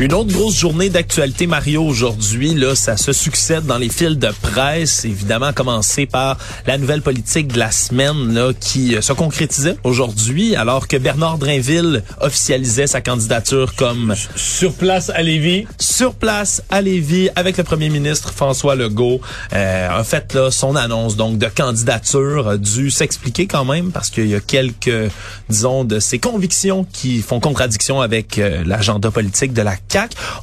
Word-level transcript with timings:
Une 0.00 0.12
autre 0.12 0.32
grosse 0.32 0.58
journée 0.58 0.90
d'actualité, 0.90 1.46
Mario, 1.46 1.84
aujourd'hui. 1.84 2.52
Là, 2.54 2.74
ça 2.74 2.96
se 2.96 3.12
succède 3.12 3.64
dans 3.64 3.78
les 3.78 3.88
fils 3.88 4.18
de 4.18 4.28
presse, 4.42 5.04
évidemment, 5.04 5.46
à 5.46 5.52
commencer 5.52 6.04
par 6.04 6.36
la 6.66 6.78
nouvelle 6.78 7.00
politique 7.00 7.52
de 7.52 7.60
la 7.60 7.70
semaine 7.70 8.34
là, 8.34 8.50
qui 8.58 8.96
euh, 8.96 9.00
se 9.00 9.12
concrétisait 9.12 9.76
aujourd'hui, 9.84 10.56
alors 10.56 10.88
que 10.88 10.96
Bernard 10.96 11.38
Drinville 11.38 12.02
officialisait 12.20 12.88
sa 12.88 13.02
candidature 13.02 13.76
comme... 13.76 14.16
Sur 14.34 14.72
place 14.72 15.10
à 15.10 15.22
Lévis. 15.22 15.68
Sur 15.78 16.14
place 16.14 16.64
à 16.70 16.80
Lévis, 16.80 17.28
avec 17.36 17.56
le 17.56 17.62
premier 17.62 17.88
ministre 17.88 18.32
François 18.32 18.74
Legault. 18.74 19.20
Euh, 19.52 19.88
en 19.96 20.02
fait, 20.02 20.34
là, 20.34 20.50
son 20.50 20.74
annonce 20.74 21.14
donc 21.14 21.38
de 21.38 21.46
candidature 21.46 22.48
a 22.48 22.56
dû 22.56 22.90
s'expliquer 22.90 23.46
quand 23.46 23.64
même, 23.64 23.92
parce 23.92 24.10
qu'il 24.10 24.26
y 24.26 24.34
a 24.34 24.40
quelques, 24.40 25.12
disons, 25.48 25.84
de 25.84 26.00
ses 26.00 26.18
convictions 26.18 26.84
qui 26.92 27.22
font 27.22 27.38
contradiction 27.38 28.00
avec 28.00 28.38
euh, 28.38 28.64
l'agenda 28.66 29.12
politique 29.12 29.52
de 29.52 29.62
la 29.62 29.76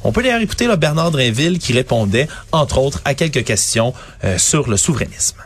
on 0.04 0.12
peut 0.12 0.22
d'ailleurs 0.22 0.40
écouter 0.40 0.66
le 0.66 0.76
Bernard 0.76 1.10
Drinville 1.10 1.58
qui 1.58 1.72
répondait, 1.72 2.28
entre 2.52 2.78
autres, 2.78 3.00
à 3.04 3.14
quelques 3.14 3.44
questions 3.44 3.94
euh, 4.24 4.38
sur 4.38 4.68
le 4.68 4.76
souverainisme. 4.76 5.38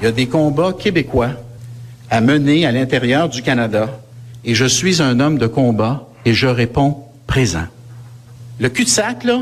Il 0.00 0.04
y 0.04 0.08
a 0.08 0.12
des 0.12 0.26
combats 0.26 0.72
québécois 0.72 1.30
à 2.10 2.20
mener 2.20 2.66
à 2.66 2.72
l'intérieur 2.72 3.28
du 3.28 3.42
Canada 3.42 3.88
et 4.44 4.54
je 4.54 4.64
suis 4.64 5.00
un 5.00 5.20
homme 5.20 5.38
de 5.38 5.46
combat 5.46 6.08
et 6.24 6.34
je 6.34 6.46
réponds 6.46 6.98
présent. 7.26 7.66
Le 8.58 8.68
cul-de-sac, 8.68 9.24
là, 9.24 9.40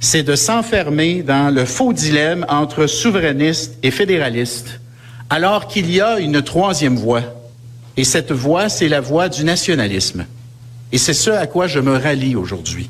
c'est 0.00 0.22
de 0.22 0.34
s'enfermer 0.34 1.22
dans 1.22 1.54
le 1.54 1.64
faux 1.64 1.92
dilemme 1.92 2.46
entre 2.48 2.86
souverainiste 2.86 3.74
et 3.82 3.90
fédéraliste, 3.90 4.80
alors 5.28 5.68
qu'il 5.68 5.90
y 5.90 6.00
a 6.00 6.18
une 6.18 6.42
troisième 6.42 6.96
voie. 6.96 7.22
Et 7.96 8.04
cette 8.04 8.32
voie, 8.32 8.68
c'est 8.68 8.88
la 8.88 9.00
voie 9.00 9.28
du 9.28 9.44
nationalisme. 9.44 10.24
Et 10.92 10.98
c'est 10.98 11.14
ce 11.14 11.30
à 11.30 11.46
quoi 11.46 11.66
je 11.66 11.80
me 11.80 11.96
rallie 11.96 12.34
aujourd'hui. 12.34 12.88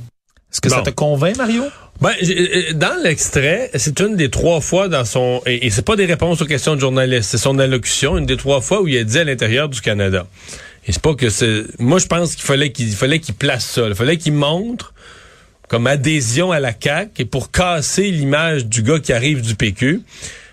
Est-ce 0.53 0.61
que 0.61 0.69
ça 0.69 0.83
te 0.83 0.91
convainc, 0.91 1.37
Mario? 1.37 1.65
Ben, 2.01 2.13
euh, 2.23 2.73
dans 2.73 3.01
l'extrait, 3.03 3.71
c'est 3.75 4.01
une 4.01 4.17
des 4.17 4.31
trois 4.31 4.61
fois 4.61 4.89
dans 4.89 5.05
son 5.05 5.43
et, 5.45 5.71
c'est 5.71 5.85
pas 5.85 5.97
des 5.97 6.07
réponses 6.07 6.41
aux 6.41 6.47
questions 6.47 6.75
de 6.75 6.81
journalistes, 6.81 7.31
c'est 7.31 7.39
son 7.39 7.59
allocution, 7.59 8.17
une 8.17 8.27
des 8.27 8.39
trois 8.39 8.61
fois 8.61 8.81
où 8.81 8.89
il 8.89 8.97
a 8.97 9.05
dit 9.05 9.19
à 9.19 9.25
l'intérieur 9.25 9.69
du 9.69 9.81
Canada. 9.81 10.27
Et 10.87 10.93
c'est 10.93 11.03
pas 11.03 11.15
que 11.15 11.29
c'est. 11.29 11.65
Moi, 11.79 11.99
je 11.99 12.07
pense 12.07 12.35
qu'il 12.35 12.45
fallait 12.45 12.73
qu'il 12.73 12.91
fallait 12.95 13.19
qu'il 13.19 13.35
place 13.35 13.67
ça. 13.67 13.87
Il 13.87 13.95
fallait 13.95 14.17
qu'il 14.17 14.33
montre 14.33 14.95
comme 15.69 15.87
adhésion 15.87 16.51
à 16.53 16.59
la 16.59 16.73
CAQ 16.73 17.11
et 17.19 17.25
pour 17.27 17.51
casser 17.51 18.11
l'image 18.11 18.67
du 18.67 18.83
gars 18.83 18.99
qui 18.99 19.13
arrive 19.13 19.43
du 19.43 19.55
PQ 19.55 20.01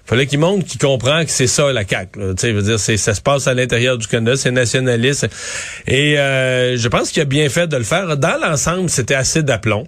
fallait 0.08 0.26
qu'il 0.26 0.40
montre 0.40 0.66
qu'il 0.66 0.80
comprend 0.80 1.24
que 1.24 1.32
c'est 1.32 1.48
ça 1.48 1.72
la 1.72 1.86
CAQ. 1.88 2.20
Tu 2.20 2.34
sais, 2.38 2.52
veut 2.52 2.62
dire, 2.62 2.80
ça 2.80 3.14
se 3.14 3.22
passe 3.22 3.48
à 3.48 3.54
l'intérieur 3.54 3.98
du 3.98 4.08
Canada, 4.08 4.38
c'est 4.38 4.52
nationaliste. 4.52 5.28
Et 5.86 6.18
euh, 6.18 6.78
je 6.78 6.88
pense 6.88 7.12
qu'il 7.12 7.22
a 7.22 7.26
bien 7.26 7.50
fait 7.50 7.68
de 7.68 7.78
le 7.78 7.84
faire. 7.84 8.18
Dans 8.18 8.40
l'ensemble, 8.42 8.90
c'était 8.90 9.16
assez 9.16 9.44
d'aplomb. 9.44 9.86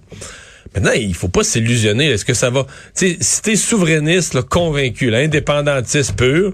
Maintenant, 0.76 0.92
il 0.92 1.16
faut 1.16 1.30
pas 1.30 1.44
s'illusionner. 1.44 2.09
Est-ce 2.09 2.26
que 2.26 2.34
ça 2.34 2.50
va? 2.50 2.66
Tu 2.95 3.14
sais, 3.14 3.17
si 3.22 3.42
t'es 3.42 3.56
souverainiste, 3.56 4.34
là, 4.34 4.44
convaincu, 4.44 5.09
là, 5.09 5.20
indépendantiste 5.20 6.16
pur, 6.16 6.54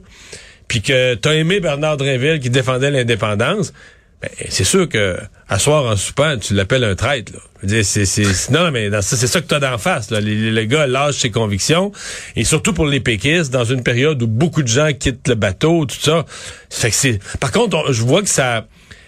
puis 0.67 0.81
que 0.81 1.16
t'as 1.16 1.33
aimé 1.33 1.59
Bernard 1.59 1.97
Drinville 1.97 2.39
qui 2.39 2.50
défendait 2.50 2.91
l'indépendance, 2.91 3.73
ben, 4.21 4.30
c'est 4.49 4.63
sûr 4.63 4.88
que 4.88 5.17
à 5.47 5.59
soir 5.59 5.85
en 5.85 5.95
soupant, 5.95 6.38
tu 6.38 6.53
l'appelles 6.53 6.83
un 6.83 6.95
traître. 6.95 7.33
Là. 7.33 7.39
C'est, 7.83 8.05
c'est, 8.05 8.49
non, 8.52 8.72
mais 8.72 8.89
c'est 9.02 9.27
ça 9.27 9.41
que 9.41 9.47
tu 9.47 9.56
as 9.56 9.59
d'en 9.59 9.78
face. 9.78 10.12
Là. 10.12 10.19
Les, 10.19 10.67
gars 10.67 10.88
lâchent 10.88 11.17
ses 11.17 11.31
convictions. 11.31 11.91
Et 12.35 12.44
surtout 12.44 12.73
pour 12.73 12.85
les 12.85 13.00
péquistes, 13.00 13.51
dans 13.51 13.63
une 13.63 13.84
période 13.84 14.22
où 14.22 14.28
beaucoup 14.28 14.63
de 14.63 14.67
gens 14.67 14.91
quittent 14.94 15.28
le 15.28 15.35
bateau, 15.35 15.85
tout 15.85 16.00
ça. 16.00 16.25
Fait 16.69 16.90
que 16.90 16.95
c'est. 16.95 17.19
Par 17.40 17.51
contre, 17.51 17.91
je 17.91 18.01
vois 18.03 18.22
que 18.22 18.29
ça 18.29 18.66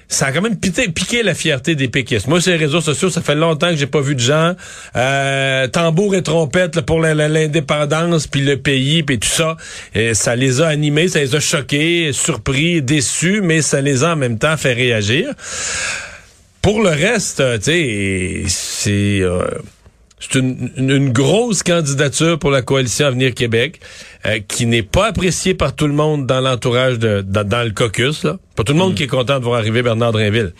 ça 0.09 0.27
a 0.27 0.31
quand 0.31 0.41
même 0.41 0.57
piqué, 0.57 1.23
la 1.23 1.33
fierté 1.33 1.75
des 1.75 1.89
péquistes. 1.89 2.27
Moi, 2.27 2.39
sur 2.39 2.51
les 2.51 2.57
réseaux 2.57 2.81
sociaux, 2.81 3.09
ça 3.09 3.21
fait 3.21 3.35
longtemps 3.35 3.69
que 3.69 3.75
j'ai 3.75 3.87
pas 3.87 4.01
vu 4.01 4.15
de 4.15 4.19
gens 4.19 4.53
euh, 4.95 5.67
tambour 5.67 6.15
et 6.15 6.23
trompette 6.23 6.81
pour 6.81 6.99
l'indépendance, 6.99 8.27
puis 8.27 8.41
le 8.41 8.57
pays, 8.57 9.03
puis 9.03 9.19
tout 9.19 9.27
ça. 9.27 9.57
Et 9.93 10.13
ça 10.13 10.35
les 10.35 10.61
a 10.61 10.67
animés, 10.67 11.09
ça 11.09 11.19
les 11.19 11.35
a 11.35 11.39
choqués, 11.39 12.11
surpris, 12.13 12.81
déçus, 12.81 13.41
mais 13.41 13.61
ça 13.61 13.81
les 13.81 14.03
a 14.03 14.13
en 14.13 14.15
même 14.15 14.39
temps 14.39 14.55
fait 14.55 14.73
réagir. 14.73 15.33
Pour 16.61 16.81
le 16.81 16.89
reste, 16.89 17.43
tu 17.59 17.63
sais, 17.63 18.43
c'est... 18.47 19.19
Euh, 19.21 19.45
c'est 20.19 20.35
une, 20.35 21.11
grosse 21.11 21.61
candidature 21.61 22.39
pour 22.39 22.49
la 22.49 22.63
coalition 22.63 23.05
Avenir 23.05 23.35
Québec 23.35 23.79
euh, 24.25 24.39
qui 24.47 24.65
n'est 24.65 24.81
pas 24.81 25.07
appréciée 25.07 25.53
par 25.53 25.75
tout 25.75 25.85
le 25.85 25.93
monde 25.93 26.25
dans 26.25 26.41
l'entourage 26.41 26.97
de 26.97 27.21
dans, 27.21 27.63
le 27.63 27.71
caucus. 27.71 28.23
Là. 28.23 28.37
Pas 28.55 28.63
tout 28.63 28.73
le 28.73 28.79
monde 28.79 28.93
mm. 28.93 28.95
qui 28.95 29.03
est 29.03 29.07
content 29.07 29.39
de 29.39 29.43
voir 29.43 29.59
arriver 29.59 29.83
Bernard 29.83 30.13
Drinville. 30.13 30.53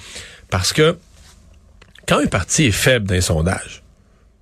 Parce 0.52 0.74
que 0.74 0.96
quand 2.08 2.20
un 2.20 2.28
parti 2.28 2.66
est 2.66 2.72
faible 2.72 3.08
dans 3.08 3.16
les 3.16 3.22
sondages, 3.22 3.82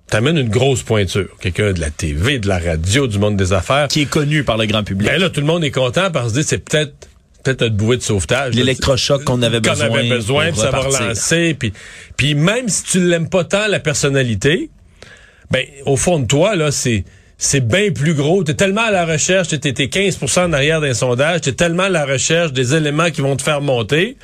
t'amènes 0.08 0.36
une 0.36 0.50
grosse 0.50 0.82
pointure. 0.82 1.34
Quelqu'un 1.40 1.72
de 1.72 1.80
la 1.80 1.90
TV, 1.90 2.38
de 2.38 2.46
la 2.46 2.58
radio, 2.58 3.06
du 3.06 3.18
monde 3.18 3.36
des 3.36 3.54
affaires. 3.54 3.88
Qui 3.88 4.02
est 4.02 4.10
connu 4.10 4.44
par 4.44 4.58
le 4.58 4.66
grand 4.66 4.84
public. 4.84 5.08
Ben 5.08 5.20
là, 5.20 5.30
tout 5.30 5.40
le 5.40 5.46
monde 5.46 5.64
est 5.64 5.70
content 5.70 6.10
parce 6.10 6.34
que 6.34 6.42
c'est 6.42 6.58
peut-être 6.58 7.08
peut-être 7.42 7.60
notre 7.62 7.76
bouée 7.76 7.96
de 7.96 8.02
sauvetage. 8.02 8.54
L'électrochoc 8.54 9.24
qu'on 9.24 9.40
avait 9.42 9.60
besoin. 9.60 9.88
Qu'on 9.88 9.94
avait 9.94 10.08
besoin, 10.08 10.50
pour 10.50 10.60
ça 10.60 10.70
va 10.70 10.80
relancer. 10.80 11.54
Puis, 11.58 11.72
puis 12.16 12.34
même 12.34 12.68
si 12.68 12.82
tu 12.84 13.00
l'aimes 13.00 13.28
pas 13.28 13.44
tant, 13.44 13.66
la 13.68 13.78
personnalité, 13.78 14.70
ben 15.50 15.64
au 15.84 15.96
fond 15.96 16.18
de 16.18 16.26
toi 16.26 16.56
là, 16.56 16.70
c'est 16.70 17.04
c'est 17.38 17.66
bien 17.66 17.90
plus 17.92 18.14
gros. 18.14 18.44
Tu 18.44 18.52
es 18.52 18.54
tellement 18.54 18.86
à 18.86 18.90
la 18.90 19.04
recherche, 19.04 19.48
tu 19.48 19.54
es, 19.56 19.58
15% 19.58 20.46
en 20.46 20.52
arrière 20.52 20.80
d'un 20.80 20.94
sondage, 20.94 21.42
tu 21.42 21.50
es 21.50 21.52
tellement 21.52 21.84
à 21.84 21.88
la 21.88 22.06
recherche 22.06 22.52
des 22.52 22.74
éléments 22.74 23.10
qui 23.10 23.20
vont 23.20 23.36
te 23.36 23.42
faire 23.42 23.60
monter 23.60 24.16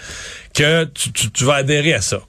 que 0.55 0.85
tu, 0.85 1.45
vas 1.45 1.57
adhérer 1.57 1.95
à 1.95 2.01
ça. 2.01 2.23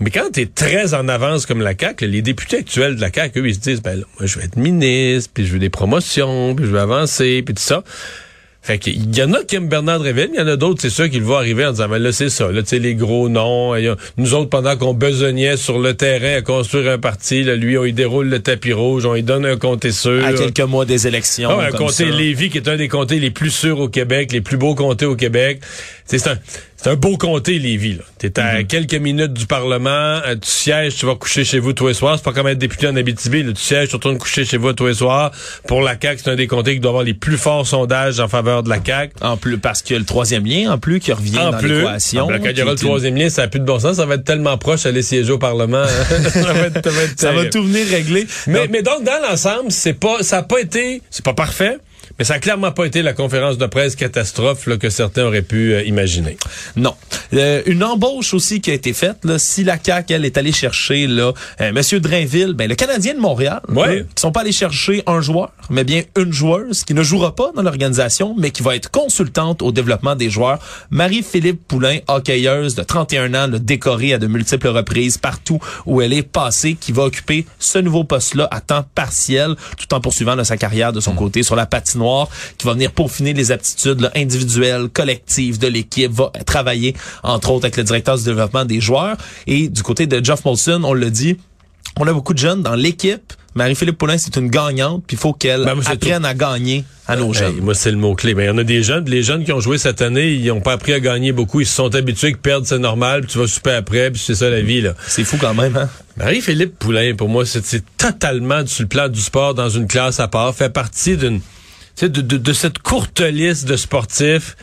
Mais 0.00 0.10
quand 0.10 0.30
tu 0.32 0.40
es 0.40 0.46
très 0.46 0.94
en 0.94 1.08
avance 1.08 1.46
comme 1.46 1.60
la 1.60 1.74
CAQ, 1.78 2.06
les 2.06 2.22
députés 2.22 2.58
actuels 2.58 2.96
de 2.96 3.00
la 3.00 3.12
CAQ, 3.12 3.40
eux, 3.40 3.48
ils 3.48 3.54
se 3.54 3.60
disent, 3.60 3.82
ben 3.82 4.00
là, 4.00 4.04
moi, 4.18 4.26
je 4.26 4.38
vais 4.38 4.44
être 4.44 4.56
ministre, 4.56 5.30
puis 5.32 5.46
je 5.46 5.52
veux 5.52 5.58
des 5.58 5.70
promotions, 5.70 6.54
puis 6.54 6.66
je 6.66 6.70
veux 6.70 6.80
avancer, 6.80 7.42
puis 7.42 7.54
tout 7.54 7.62
ça. 7.62 7.84
Fait 8.64 8.78
qu'il 8.78 9.16
y 9.16 9.22
en 9.24 9.32
a 9.32 9.42
qui 9.42 9.56
aiment 9.56 9.68
Bernard 9.68 10.00
Réville, 10.00 10.30
il 10.32 10.38
y 10.38 10.40
en 10.40 10.46
a 10.46 10.54
d'autres, 10.54 10.80
c'est 10.80 10.88
sûr 10.88 11.10
qu'il 11.10 11.24
va 11.24 11.38
arriver 11.38 11.66
en 11.66 11.72
disant, 11.72 11.88
mais 11.88 11.98
là, 11.98 12.12
c'est 12.12 12.28
ça, 12.28 12.52
là, 12.52 12.62
tu 12.62 12.68
sais, 12.68 12.78
les 12.78 12.94
gros 12.94 13.28
noms. 13.28 13.74
nous 14.16 14.34
autres, 14.34 14.50
pendant 14.50 14.76
qu'on 14.76 14.94
besognait 14.94 15.56
sur 15.56 15.80
le 15.80 15.94
terrain 15.94 16.36
à 16.36 16.42
construire 16.42 16.92
un 16.92 16.98
parti, 16.98 17.42
là, 17.42 17.56
lui, 17.56 17.76
on 17.76 17.84
y 17.84 17.92
déroule 17.92 18.28
le 18.28 18.38
tapis 18.38 18.72
rouge, 18.72 19.04
on 19.04 19.16
y 19.16 19.24
donne 19.24 19.44
un 19.46 19.56
comté 19.56 19.90
sûr. 19.90 20.24
À 20.24 20.32
quelques 20.32 20.60
mois 20.60 20.84
des 20.84 21.08
élections. 21.08 21.50
Ah, 21.50 21.66
un 21.66 21.70
comté 21.72 22.04
Lévis, 22.04 22.50
qui 22.50 22.58
est 22.58 22.68
un 22.68 22.76
des 22.76 22.86
comtés 22.86 23.18
les 23.18 23.32
plus 23.32 23.50
sûrs 23.50 23.80
au 23.80 23.88
Québec, 23.88 24.30
les 24.30 24.40
plus 24.40 24.58
beaux 24.58 24.76
comtés 24.76 25.06
au 25.06 25.16
Québec. 25.16 25.60
C'est 26.06 26.24
un, 26.28 26.36
c'est 26.82 26.90
un 26.90 26.96
beau 26.96 27.16
comté, 27.16 27.60
Lévis. 27.60 27.98
Tu 28.18 28.26
es 28.26 28.40
à 28.40 28.58
mhm. 28.58 28.66
quelques 28.66 28.94
minutes 28.94 29.32
du 29.32 29.46
Parlement, 29.46 29.90
euh, 29.90 30.34
tu 30.34 30.48
sièges, 30.48 30.96
tu 30.96 31.06
vas 31.06 31.14
coucher 31.14 31.44
chez 31.44 31.60
vous 31.60 31.72
tous 31.72 31.86
les 31.86 31.94
soirs. 31.94 32.16
C'est 32.16 32.24
pas 32.24 32.32
comme 32.32 32.48
être 32.48 32.58
député 32.58 32.88
en 32.88 32.96
Abitibi. 32.96 33.44
Là, 33.44 33.52
tu 33.52 33.62
sièges, 33.62 33.90
tu 33.90 33.96
retournes 33.96 34.18
coucher 34.18 34.44
chez 34.44 34.56
vous 34.56 34.72
tous 34.72 34.86
les 34.86 34.94
soirs. 34.94 35.30
Pour 35.68 35.80
la 35.80 35.92
CAQ, 36.00 36.22
c'est 36.24 36.30
un 36.30 36.34
des 36.34 36.48
comtés 36.48 36.74
qui 36.74 36.80
doit 36.80 36.90
avoir 36.90 37.04
les 37.04 37.14
plus 37.14 37.36
forts 37.36 37.68
sondages 37.68 38.18
en 38.18 38.26
faveur 38.26 38.64
de 38.64 38.68
la 38.68 38.78
CAQ. 38.84 39.14
En 39.20 39.36
plus, 39.36 39.58
parce 39.58 39.82
qu'il 39.82 39.94
y 39.94 39.96
a 39.96 40.00
le 40.00 40.04
troisième 40.04 40.44
lien, 40.44 40.72
en 40.72 40.78
plus, 40.78 40.98
qui 40.98 41.12
revient 41.12 41.38
en 41.38 41.52
dans 41.52 41.58
l'équation. 41.58 42.26
Quand 42.26 42.50
il 42.50 42.58
y 42.58 42.62
aura 42.62 42.72
le 42.72 42.78
troisième 42.78 43.16
lien, 43.16 43.28
ça 43.28 43.42
n'a 43.42 43.48
plus 43.48 43.60
de 43.60 43.64
bon 43.64 43.78
sens. 43.78 43.96
Ça 43.96 44.06
va 44.06 44.16
être 44.16 44.24
tellement 44.24 44.58
proche 44.58 44.82
d'aller 44.82 45.02
siéger 45.02 45.30
au 45.30 45.38
Parlement. 45.38 45.84
ça, 46.32 46.52
va, 46.52 46.66
être, 46.66 46.90
ça, 47.16 47.32
va 47.32 47.44
tout 47.44 47.62
venir 47.62 47.86
régler. 47.86 48.26
Mais, 48.48 48.66
mais 48.66 48.82
donc, 48.82 49.04
dans 49.04 49.20
l'ensemble, 49.22 49.70
c'est 49.70 49.94
pas, 49.94 50.22
ça 50.22 50.38
n'a 50.38 50.42
pas 50.42 50.60
été, 50.60 51.00
c'est 51.10 51.24
pas 51.24 51.34
parfait. 51.34 51.78
Mais 52.18 52.24
ça 52.24 52.34
n'a 52.34 52.40
clairement 52.40 52.72
pas 52.72 52.84
été 52.84 53.02
la 53.02 53.12
conférence 53.12 53.58
de 53.58 53.66
presse 53.66 53.96
catastrophe 53.96 54.66
là, 54.66 54.76
que 54.76 54.90
certains 54.90 55.24
auraient 55.24 55.42
pu 55.42 55.74
euh, 55.74 55.82
imaginer. 55.84 56.36
Non. 56.76 56.94
Euh, 57.34 57.62
une 57.66 57.82
embauche 57.82 58.34
aussi 58.34 58.60
qui 58.60 58.70
a 58.70 58.74
été 58.74 58.92
faite. 58.92 59.18
Là, 59.24 59.38
si 59.38 59.64
la 59.64 59.78
CAQ, 59.82 60.14
elle, 60.14 60.24
est 60.24 60.36
allée 60.36 60.52
chercher 60.52 61.06
là, 61.06 61.32
euh, 61.60 61.72
Monsieur 61.72 62.00
Drainville, 62.00 62.52
ben, 62.52 62.68
le 62.68 62.74
Canadien 62.74 63.14
de 63.14 63.20
Montréal, 63.20 63.60
ouais. 63.68 64.04
qui 64.14 64.20
sont 64.20 64.32
pas 64.32 64.40
allés 64.40 64.52
chercher 64.52 65.02
un 65.06 65.20
joueur, 65.20 65.52
mais 65.70 65.84
bien 65.84 66.02
une 66.16 66.32
joueuse 66.32 66.84
qui 66.84 66.94
ne 66.94 67.02
jouera 67.02 67.34
pas 67.34 67.50
dans 67.54 67.62
l'organisation, 67.62 68.34
mais 68.38 68.50
qui 68.50 68.62
va 68.62 68.76
être 68.76 68.90
consultante 68.90 69.62
au 69.62 69.72
développement 69.72 70.14
des 70.14 70.30
joueurs. 70.30 70.58
Marie-Philippe 70.90 71.66
Poulain, 71.66 71.98
hockeyeuse 72.08 72.74
de 72.74 72.82
31 72.82 73.34
ans, 73.34 73.46
le 73.46 73.58
décorée 73.58 74.14
à 74.14 74.18
de 74.18 74.26
multiples 74.26 74.68
reprises 74.68 75.18
partout 75.18 75.60
où 75.86 76.02
elle 76.02 76.12
est 76.12 76.22
passée, 76.22 76.76
qui 76.78 76.92
va 76.92 77.04
occuper 77.04 77.46
ce 77.58 77.78
nouveau 77.78 78.04
poste-là 78.04 78.48
à 78.50 78.60
temps 78.60 78.84
partiel, 78.94 79.54
tout 79.78 79.92
en 79.94 80.00
poursuivant 80.00 80.42
sa 80.44 80.56
carrière 80.56 80.92
de 80.92 81.00
son 81.00 81.12
mm. 81.12 81.16
côté 81.16 81.42
sur 81.42 81.56
la 81.56 81.66
patinoire 81.66 82.01
qui 82.58 82.66
va 82.66 82.72
venir 82.74 82.92
peaufiner 82.92 83.32
les 83.32 83.52
aptitudes 83.52 84.10
individuelles, 84.14 84.88
collectives 84.92 85.58
de 85.58 85.66
l'équipe, 85.68 86.10
va 86.12 86.30
travailler 86.46 86.94
entre 87.22 87.50
autres 87.50 87.64
avec 87.66 87.76
le 87.76 87.84
directeur 87.84 88.16
du 88.18 88.24
développement 88.24 88.64
des 88.64 88.80
joueurs. 88.80 89.16
Et 89.46 89.68
du 89.68 89.82
côté 89.82 90.06
de 90.06 90.24
Jeff 90.24 90.44
Molson, 90.44 90.82
on 90.84 90.92
le 90.94 91.10
dit, 91.10 91.36
on 91.98 92.06
a 92.06 92.12
beaucoup 92.12 92.34
de 92.34 92.38
jeunes 92.38 92.62
dans 92.62 92.74
l'équipe, 92.74 93.32
Marie-Philippe 93.54 93.98
Poulin, 93.98 94.16
c'est 94.16 94.34
une 94.36 94.48
gagnante, 94.48 95.04
puis 95.06 95.14
il 95.14 95.20
faut 95.20 95.34
qu'elle 95.34 95.66
Ben, 95.66 95.78
apprenne 95.84 96.24
à 96.24 96.32
gagner 96.32 96.84
à 97.06 97.16
nos 97.16 97.34
Hey, 97.34 97.38
jeunes. 97.38 97.56
moi, 97.60 97.74
c'est 97.74 97.90
le 97.90 97.98
mot-clé. 97.98 98.34
Mais 98.34 98.44
il 98.44 98.46
y 98.46 98.50
en 98.50 98.56
a 98.56 98.64
des 98.64 98.82
jeunes, 98.82 99.04
les 99.04 99.22
jeunes 99.22 99.44
qui 99.44 99.52
ont 99.52 99.60
joué 99.60 99.76
cette 99.76 100.00
année, 100.00 100.32
ils 100.32 100.46
n'ont 100.46 100.62
pas 100.62 100.72
appris 100.72 100.94
à 100.94 101.00
gagner 101.00 101.32
beaucoup. 101.32 101.60
Ils 101.60 101.66
se 101.66 101.74
sont 101.74 101.94
habitués 101.94 102.32
que 102.32 102.38
perdre, 102.38 102.66
c'est 102.66 102.78
normal, 102.78 103.20
puis 103.20 103.32
tu 103.32 103.38
vas 103.38 103.46
super 103.46 103.76
après, 103.76 104.10
puis 104.10 104.22
c'est 104.24 104.36
ça 104.36 104.48
la 104.48 104.62
vie, 104.62 104.80
là. 104.80 104.94
C'est 105.06 105.24
fou 105.24 105.36
quand 105.38 105.52
même, 105.52 105.76
hein? 105.76 105.90
Marie-Philippe 106.16 106.78
Poulain, 106.78 107.14
pour 107.14 107.28
moi, 107.28 107.44
c'est 107.44 107.82
totalement 107.98 108.66
sur 108.66 108.84
le 108.84 108.88
plan 108.88 109.08
du 109.10 109.20
sport 109.20 109.52
dans 109.52 109.68
une 109.68 109.86
classe 109.86 110.18
à 110.18 110.28
part, 110.28 110.54
fait 110.54 110.70
partie 110.72 111.18
d'une 111.18 111.42
de, 112.00 112.08
de, 112.08 112.36
de 112.36 112.52
cette 112.52 112.78
courte 112.78 113.20
liste 113.20 113.66
de 113.66 113.76
sportifs 113.76 114.56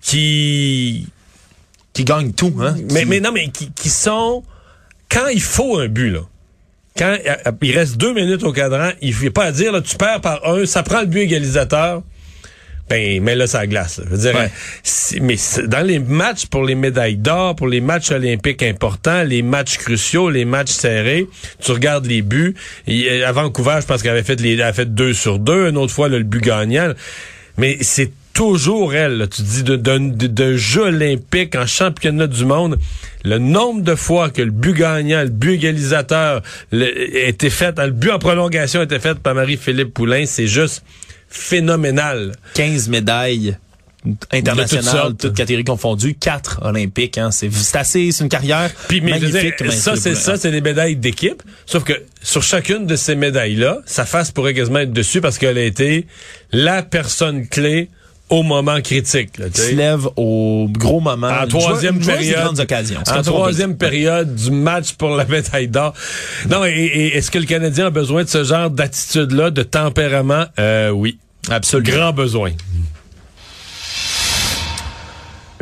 qui 0.00 1.06
Qui 1.92 2.04
gagne 2.04 2.32
tout, 2.32 2.54
hein? 2.60 2.74
mais 2.90 3.00
Qui- 3.02 3.06
mais 3.06 3.20
non 3.20 3.32
mais 3.32 3.50
qui, 3.50 3.70
qui 3.72 3.88
sont 3.88 4.42
quand 5.10 5.28
il 5.28 5.42
faut 5.42 5.78
un 5.78 5.88
but 5.88 6.10
là. 6.10 6.20
Quand 6.96 7.16
euh, 7.26 7.52
il 7.62 7.72
reste 7.76 7.96
deux 7.96 8.12
minutes 8.14 8.42
au 8.42 8.52
cadran, 8.52 8.90
il 9.00 9.12
faut 9.14 9.30
pas 9.30 9.44
à 9.44 9.52
dire 9.52 9.72
là, 9.72 9.80
tu 9.80 9.96
perds 9.96 10.20
par 10.20 10.44
un, 10.46 10.66
ça 10.66 10.82
prend 10.82 11.00
le 11.00 11.06
but 11.06 11.20
égalisateur. 11.20 12.02
Ben, 12.92 13.22
mais 13.22 13.34
là, 13.34 13.46
ça 13.46 13.66
glace. 13.66 13.98
là. 13.98 14.04
Je 14.10 14.14
veux 14.14 14.30
dire, 14.30 14.34
Ouais. 14.38 14.50
mais 15.22 15.36
dans 15.66 15.86
les 15.86 15.98
matchs 15.98 16.44
pour 16.46 16.62
les 16.62 16.74
médailles 16.74 17.16
d'or, 17.16 17.56
pour 17.56 17.66
les 17.68 17.80
matchs 17.80 18.10
olympiques 18.10 18.62
importants, 18.62 19.22
les 19.22 19.40
matchs 19.40 19.78
cruciaux, 19.78 20.28
les 20.28 20.44
matchs 20.44 20.72
serrés, 20.72 21.26
tu 21.64 21.72
regardes 21.72 22.04
les 22.04 22.20
buts. 22.20 22.54
Et, 22.86 23.08
euh, 23.10 23.26
à 23.26 23.32
Vancouver, 23.32 23.78
je 23.80 23.86
pense 23.86 24.02
qu'elle 24.02 24.10
avait 24.12 24.22
fait 24.22 24.38
les, 24.40 24.58
elle 24.58 24.74
fait 24.74 24.92
deux 24.94 25.14
sur 25.14 25.38
deux. 25.38 25.70
Une 25.70 25.78
autre 25.78 25.92
fois, 25.94 26.10
là, 26.10 26.18
le 26.18 26.24
but 26.24 26.42
gagnant. 26.42 26.92
Mais 27.56 27.78
c'est 27.80 28.12
toujours 28.34 28.94
elle. 28.94 29.16
là. 29.18 29.26
Tu 29.26 29.40
dis 29.40 29.62
d'un 29.62 30.56
jeu 30.56 30.82
olympique 30.82 31.54
en 31.56 31.66
championnat 31.66 32.26
du 32.26 32.44
monde, 32.44 32.78
le 33.24 33.38
nombre 33.38 33.82
de 33.82 33.94
fois 33.94 34.28
que 34.28 34.42
le 34.42 34.50
but 34.50 34.74
gagnant, 34.74 35.22
le 35.22 35.28
but 35.30 35.52
égalisateur 35.54 36.42
le, 36.72 37.16
était 37.26 37.50
fait, 37.50 37.78
le 37.78 37.90
but 37.90 38.10
en 38.10 38.18
prolongation 38.18 38.82
était 38.82 38.98
fait 38.98 39.18
par 39.18 39.34
Marie-Philippe 39.34 39.94
Poulain, 39.94 40.24
c'est 40.26 40.46
juste 40.46 40.82
phénoménal. 41.32 42.32
15 42.54 42.88
médailles 42.88 43.56
toutes 44.04 44.34
internationales, 44.34 45.14
toutes, 45.14 45.34
catégories 45.34 45.64
confondues, 45.64 46.14
4 46.14 46.60
olympiques. 46.62 47.18
Hein. 47.18 47.30
C'est 47.30 47.50
assez, 47.76 48.10
c'est 48.10 48.24
une 48.24 48.28
carrière 48.30 48.70
Puis, 48.88 49.00
mais 49.00 49.12
magnifique. 49.12 49.62
dire, 49.62 49.72
ça, 49.72 49.96
c'est 49.96 50.14
ça, 50.14 50.36
c'est 50.36 50.50
des 50.50 50.60
médailles 50.60 50.96
d'équipe. 50.96 51.42
Sauf 51.66 51.84
que 51.84 51.92
sur 52.20 52.42
chacune 52.42 52.86
de 52.86 52.96
ces 52.96 53.14
médailles-là, 53.14 53.78
sa 53.86 54.04
face 54.04 54.30
pourrait 54.30 54.54
quasiment 54.54 54.80
être 54.80 54.92
dessus 54.92 55.20
parce 55.20 55.38
qu'elle 55.38 55.58
a 55.58 55.64
été 55.64 56.06
la 56.50 56.82
personne 56.82 57.46
clé 57.46 57.90
au 58.30 58.42
moment 58.42 58.80
critique. 58.80 59.36
là, 59.38 59.46
se 59.52 59.74
lève 59.74 60.08
au 60.16 60.66
gros 60.70 61.00
moment. 61.00 61.28
En 61.28 61.46
troisième 61.46 62.00
période. 62.00 62.58
occasions. 62.58 63.00
En 63.10 63.22
troisième 63.22 63.76
période 63.76 64.34
du 64.34 64.50
match 64.50 64.94
pour 64.94 65.10
la 65.16 65.24
médaille 65.24 65.68
d'or. 65.68 65.92
Non, 66.48 66.64
et, 66.64 66.70
et 66.70 67.16
est-ce 67.16 67.30
que 67.30 67.38
le 67.38 67.44
Canadien 67.46 67.86
a 67.86 67.90
besoin 67.90 68.24
de 68.24 68.28
ce 68.28 68.44
genre 68.44 68.70
d'attitude-là, 68.70 69.50
de 69.50 69.62
tempérament? 69.62 70.46
Euh, 70.58 70.90
oui. 70.90 71.18
Absolument. 71.50 71.96
Grand 71.96 72.12
besoin. 72.12 72.52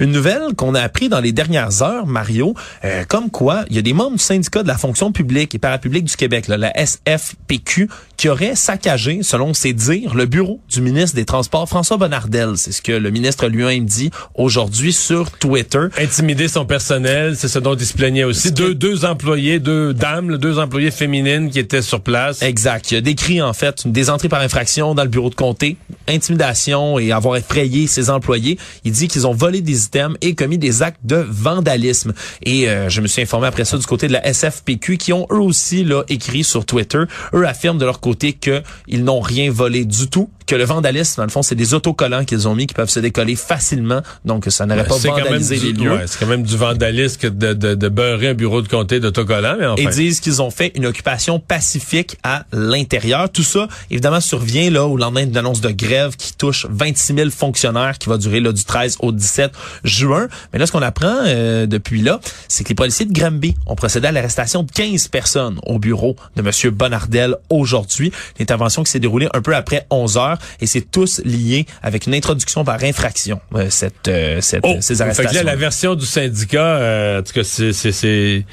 Une 0.00 0.12
nouvelle 0.12 0.54
qu'on 0.56 0.74
a 0.74 0.80
appris 0.80 1.10
dans 1.10 1.20
les 1.20 1.32
dernières 1.32 1.82
heures, 1.82 2.06
Mario, 2.06 2.54
euh, 2.86 3.04
comme 3.06 3.30
quoi 3.30 3.64
il 3.68 3.76
y 3.76 3.78
a 3.78 3.82
des 3.82 3.92
membres 3.92 4.16
du 4.16 4.22
syndicat 4.22 4.62
de 4.62 4.68
la 4.68 4.78
fonction 4.78 5.12
publique 5.12 5.54
et 5.54 5.58
parapublique 5.58 6.04
du 6.04 6.16
Québec, 6.16 6.48
là, 6.48 6.56
la 6.56 6.72
SFPQ, 6.74 7.90
qui 8.16 8.30
auraient 8.30 8.54
saccagé, 8.54 9.22
selon 9.22 9.52
ses 9.52 9.74
dires, 9.74 10.14
le 10.14 10.24
bureau 10.24 10.60
du 10.70 10.80
ministre 10.80 11.16
des 11.16 11.26
Transports, 11.26 11.68
François 11.68 11.98
Bonnardel. 11.98 12.52
C'est 12.56 12.72
ce 12.72 12.80
que 12.80 12.92
le 12.92 13.10
ministre 13.10 13.46
lui-même 13.46 13.84
dit 13.84 14.10
aujourd'hui 14.34 14.94
sur 14.94 15.30
Twitter. 15.30 15.86
Intimider 15.98 16.48
son 16.48 16.64
personnel, 16.64 17.36
c'est 17.36 17.48
ce 17.48 17.58
dont 17.58 17.74
il 17.74 17.84
se 17.84 17.92
plaignait 17.92 18.24
aussi. 18.24 18.52
Deux, 18.52 18.74
deux 18.74 19.04
employés, 19.04 19.58
deux 19.58 19.92
dames, 19.92 20.38
deux 20.38 20.58
employés 20.58 20.90
féminines 20.90 21.50
qui 21.50 21.58
étaient 21.58 21.82
sur 21.82 22.00
place. 22.00 22.40
Exact. 22.40 22.90
Il 22.90 22.96
a 22.96 23.00
décrit 23.02 23.42
en 23.42 23.52
fait 23.52 23.86
des 23.86 24.08
entrées 24.08 24.30
par 24.30 24.40
infraction 24.40 24.94
dans 24.94 25.02
le 25.02 25.10
bureau 25.10 25.28
de 25.28 25.34
comté, 25.34 25.76
intimidation 26.08 26.98
et 26.98 27.12
avoir 27.12 27.36
effrayé 27.36 27.86
ses 27.86 28.08
employés. 28.08 28.58
Il 28.84 28.92
dit 28.92 29.08
qu'ils 29.08 29.26
ont 29.26 29.34
volé 29.34 29.60
des 29.60 29.89
et 30.20 30.34
commis 30.34 30.58
des 30.58 30.82
actes 30.82 31.00
de 31.04 31.16
vandalisme. 31.16 32.12
Et 32.44 32.68
euh, 32.68 32.88
je 32.88 33.00
me 33.00 33.06
suis 33.06 33.22
informé 33.22 33.46
après 33.46 33.64
ça 33.64 33.76
du 33.78 33.86
côté 33.86 34.08
de 34.08 34.12
la 34.12 34.32
SFPQ 34.32 34.96
qui 34.98 35.12
ont 35.12 35.26
eux 35.30 35.40
aussi 35.40 35.84
là 35.84 36.02
écrit 36.08 36.44
sur 36.44 36.64
Twitter. 36.64 37.02
Eux 37.34 37.46
affirment 37.46 37.78
de 37.78 37.84
leur 37.84 38.00
côté 38.00 38.32
que 38.32 38.62
ils 38.86 39.04
n'ont 39.04 39.20
rien 39.20 39.50
volé 39.50 39.84
du 39.84 40.08
tout, 40.08 40.30
que 40.50 40.56
le 40.56 40.64
vandalisme 40.64 41.14
dans 41.18 41.24
le 41.24 41.30
fond 41.30 41.42
c'est 41.42 41.54
des 41.54 41.74
autocollants 41.74 42.24
qu'ils 42.24 42.48
ont 42.48 42.54
mis 42.56 42.66
qui 42.66 42.74
peuvent 42.74 42.90
se 42.90 42.98
décoller 43.00 43.36
facilement, 43.36 44.02
donc 44.24 44.46
ça 44.48 44.66
n'aurait 44.66 44.84
pas 44.84 44.96
vandalisé 44.96 45.58
du- 45.58 45.66
les 45.66 45.72
lieux. 45.72 45.92
ouais, 45.92 46.04
c'est 46.06 46.18
quand 46.18 46.26
même 46.26 46.42
du 46.42 46.56
vandalisme 46.56 47.18
que 47.20 47.26
de, 47.28 47.52
de, 47.52 47.74
de 47.74 47.88
beurrer 47.88 48.28
un 48.28 48.34
bureau 48.34 48.60
de 48.62 48.68
comté 48.68 48.98
d'autocollants, 49.00 49.56
mais 49.58 49.66
enfin. 49.66 49.82
et 49.82 49.86
disent 49.86 50.18
qu'ils 50.20 50.42
ont 50.42 50.50
fait 50.50 50.72
une 50.74 50.86
occupation 50.86 51.38
pacifique 51.38 52.16
à 52.24 52.44
l'intérieur. 52.52 53.30
Tout 53.30 53.42
ça, 53.42 53.68
évidemment, 53.90 54.20
survient 54.20 54.70
là 54.70 54.86
au 54.86 54.96
lendemain 54.96 55.24
d'une 55.26 55.36
annonce 55.36 55.60
de 55.60 55.70
grève 55.70 56.16
qui 56.16 56.32
touche 56.34 56.66
26 56.68 57.14
000 57.14 57.30
fonctionnaires 57.30 57.98
qui 57.98 58.08
va 58.08 58.18
durer 58.18 58.40
là, 58.40 58.52
du 58.52 58.64
13 58.64 58.96
au 59.00 59.12
17 59.12 59.52
juin. 59.84 60.28
Mais 60.52 60.58
là, 60.58 60.66
ce 60.66 60.72
qu'on 60.72 60.82
apprend 60.82 61.14
euh, 61.26 61.66
depuis 61.66 62.02
là, 62.02 62.18
c'est 62.48 62.64
que 62.64 62.70
les 62.70 62.74
policiers 62.74 63.06
de 63.06 63.12
Granby 63.12 63.54
ont 63.66 63.76
procédé 63.76 64.08
à 64.08 64.12
l'arrestation 64.12 64.62
de 64.64 64.70
15 64.72 65.08
personnes 65.08 65.60
au 65.64 65.78
bureau 65.78 66.16
de 66.36 66.42
Monsieur 66.42 66.70
Bonardel 66.70 67.36
aujourd'hui. 67.50 68.10
L'intervention 68.38 68.82
qui 68.82 68.90
s'est 68.90 68.98
déroulée 69.00 69.28
un 69.32 69.42
peu 69.42 69.54
après 69.54 69.86
11 69.90 70.16
heures 70.16 70.38
et 70.60 70.66
c'est 70.66 70.90
tous 70.90 71.20
liés 71.24 71.66
avec 71.82 72.06
une 72.06 72.14
introduction 72.14 72.64
par 72.64 72.82
infraction, 72.84 73.40
euh, 73.54 73.66
cette, 73.70 74.08
euh, 74.08 74.40
cette, 74.40 74.60
Oh, 74.64 74.76
ces 74.80 74.94
fait 74.94 74.98
que 74.98 75.02
arrestations. 75.04 75.32
là, 75.34 75.42
la 75.42 75.56
version 75.56 75.94
du 75.94 76.06
syndicat, 76.06 76.64
euh, 76.76 77.20
en 77.20 77.22
tout 77.22 77.32
cas, 77.32 77.44
c'est, 77.44 77.72
c'est, 77.72 77.92
c'est, 77.92 78.44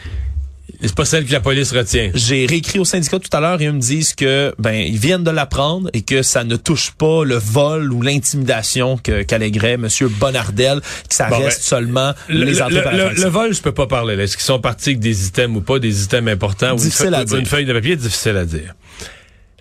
c'est 0.81 0.93
pas 0.93 1.05
celle 1.05 1.25
que 1.25 1.31
la 1.31 1.39
police 1.39 1.71
retient. 1.71 2.11
J'ai 2.13 2.45
réécrit 2.45 2.77
au 2.77 2.85
syndicat 2.85 3.17
tout 3.17 3.35
à 3.35 3.39
l'heure 3.39 3.59
et 3.61 3.65
ils 3.65 3.71
me 3.71 3.79
disent 3.79 4.13
que 4.13 4.53
ben 4.59 4.73
ils 4.73 4.99
viennent 4.99 5.23
de 5.23 5.31
l'apprendre 5.31 5.89
et 5.93 6.01
que 6.03 6.21
ça 6.21 6.43
ne 6.43 6.55
touche 6.55 6.91
pas 6.91 7.23
le 7.23 7.35
vol 7.35 7.91
ou 7.91 8.03
l'intimidation 8.03 8.97
que 8.97 9.23
qu'alléguerait 9.23 9.77
Monsieur 9.77 10.07
Bonardel, 10.07 10.81
que 11.09 11.15
ça 11.15 11.29
Bon, 11.29 11.39
reste 11.39 11.59
ben, 11.61 11.63
seulement 11.63 12.13
Le, 12.29 12.43
les 12.43 12.53
le- 12.53 12.61
entrées 12.61 12.83
par 12.83 12.93
le- 12.93 12.99
infraction. 13.05 13.23
le 13.25 13.29
vol, 13.31 13.53
je 13.55 13.61
peux 13.61 13.71
pas 13.71 13.87
parler. 13.87 14.21
Est-ce 14.21 14.37
qu'ils 14.37 14.45
sont 14.45 14.59
partis 14.59 14.89
avec 14.89 14.99
des 14.99 15.25
items 15.27 15.57
ou 15.57 15.61
pas, 15.61 15.79
des 15.79 16.03
items 16.03 16.31
importants 16.31 16.71
ou 16.73 16.77
une, 16.77 16.77
Difficile 16.83 17.05
feuille- 17.07 17.15
à 17.15 17.25
dire. 17.25 17.37
une 17.39 17.45
feuille 17.47 17.65
de 17.65 17.73
papier, 17.73 17.95
difficile 17.95 18.37
à 18.37 18.45
dire. 18.45 18.75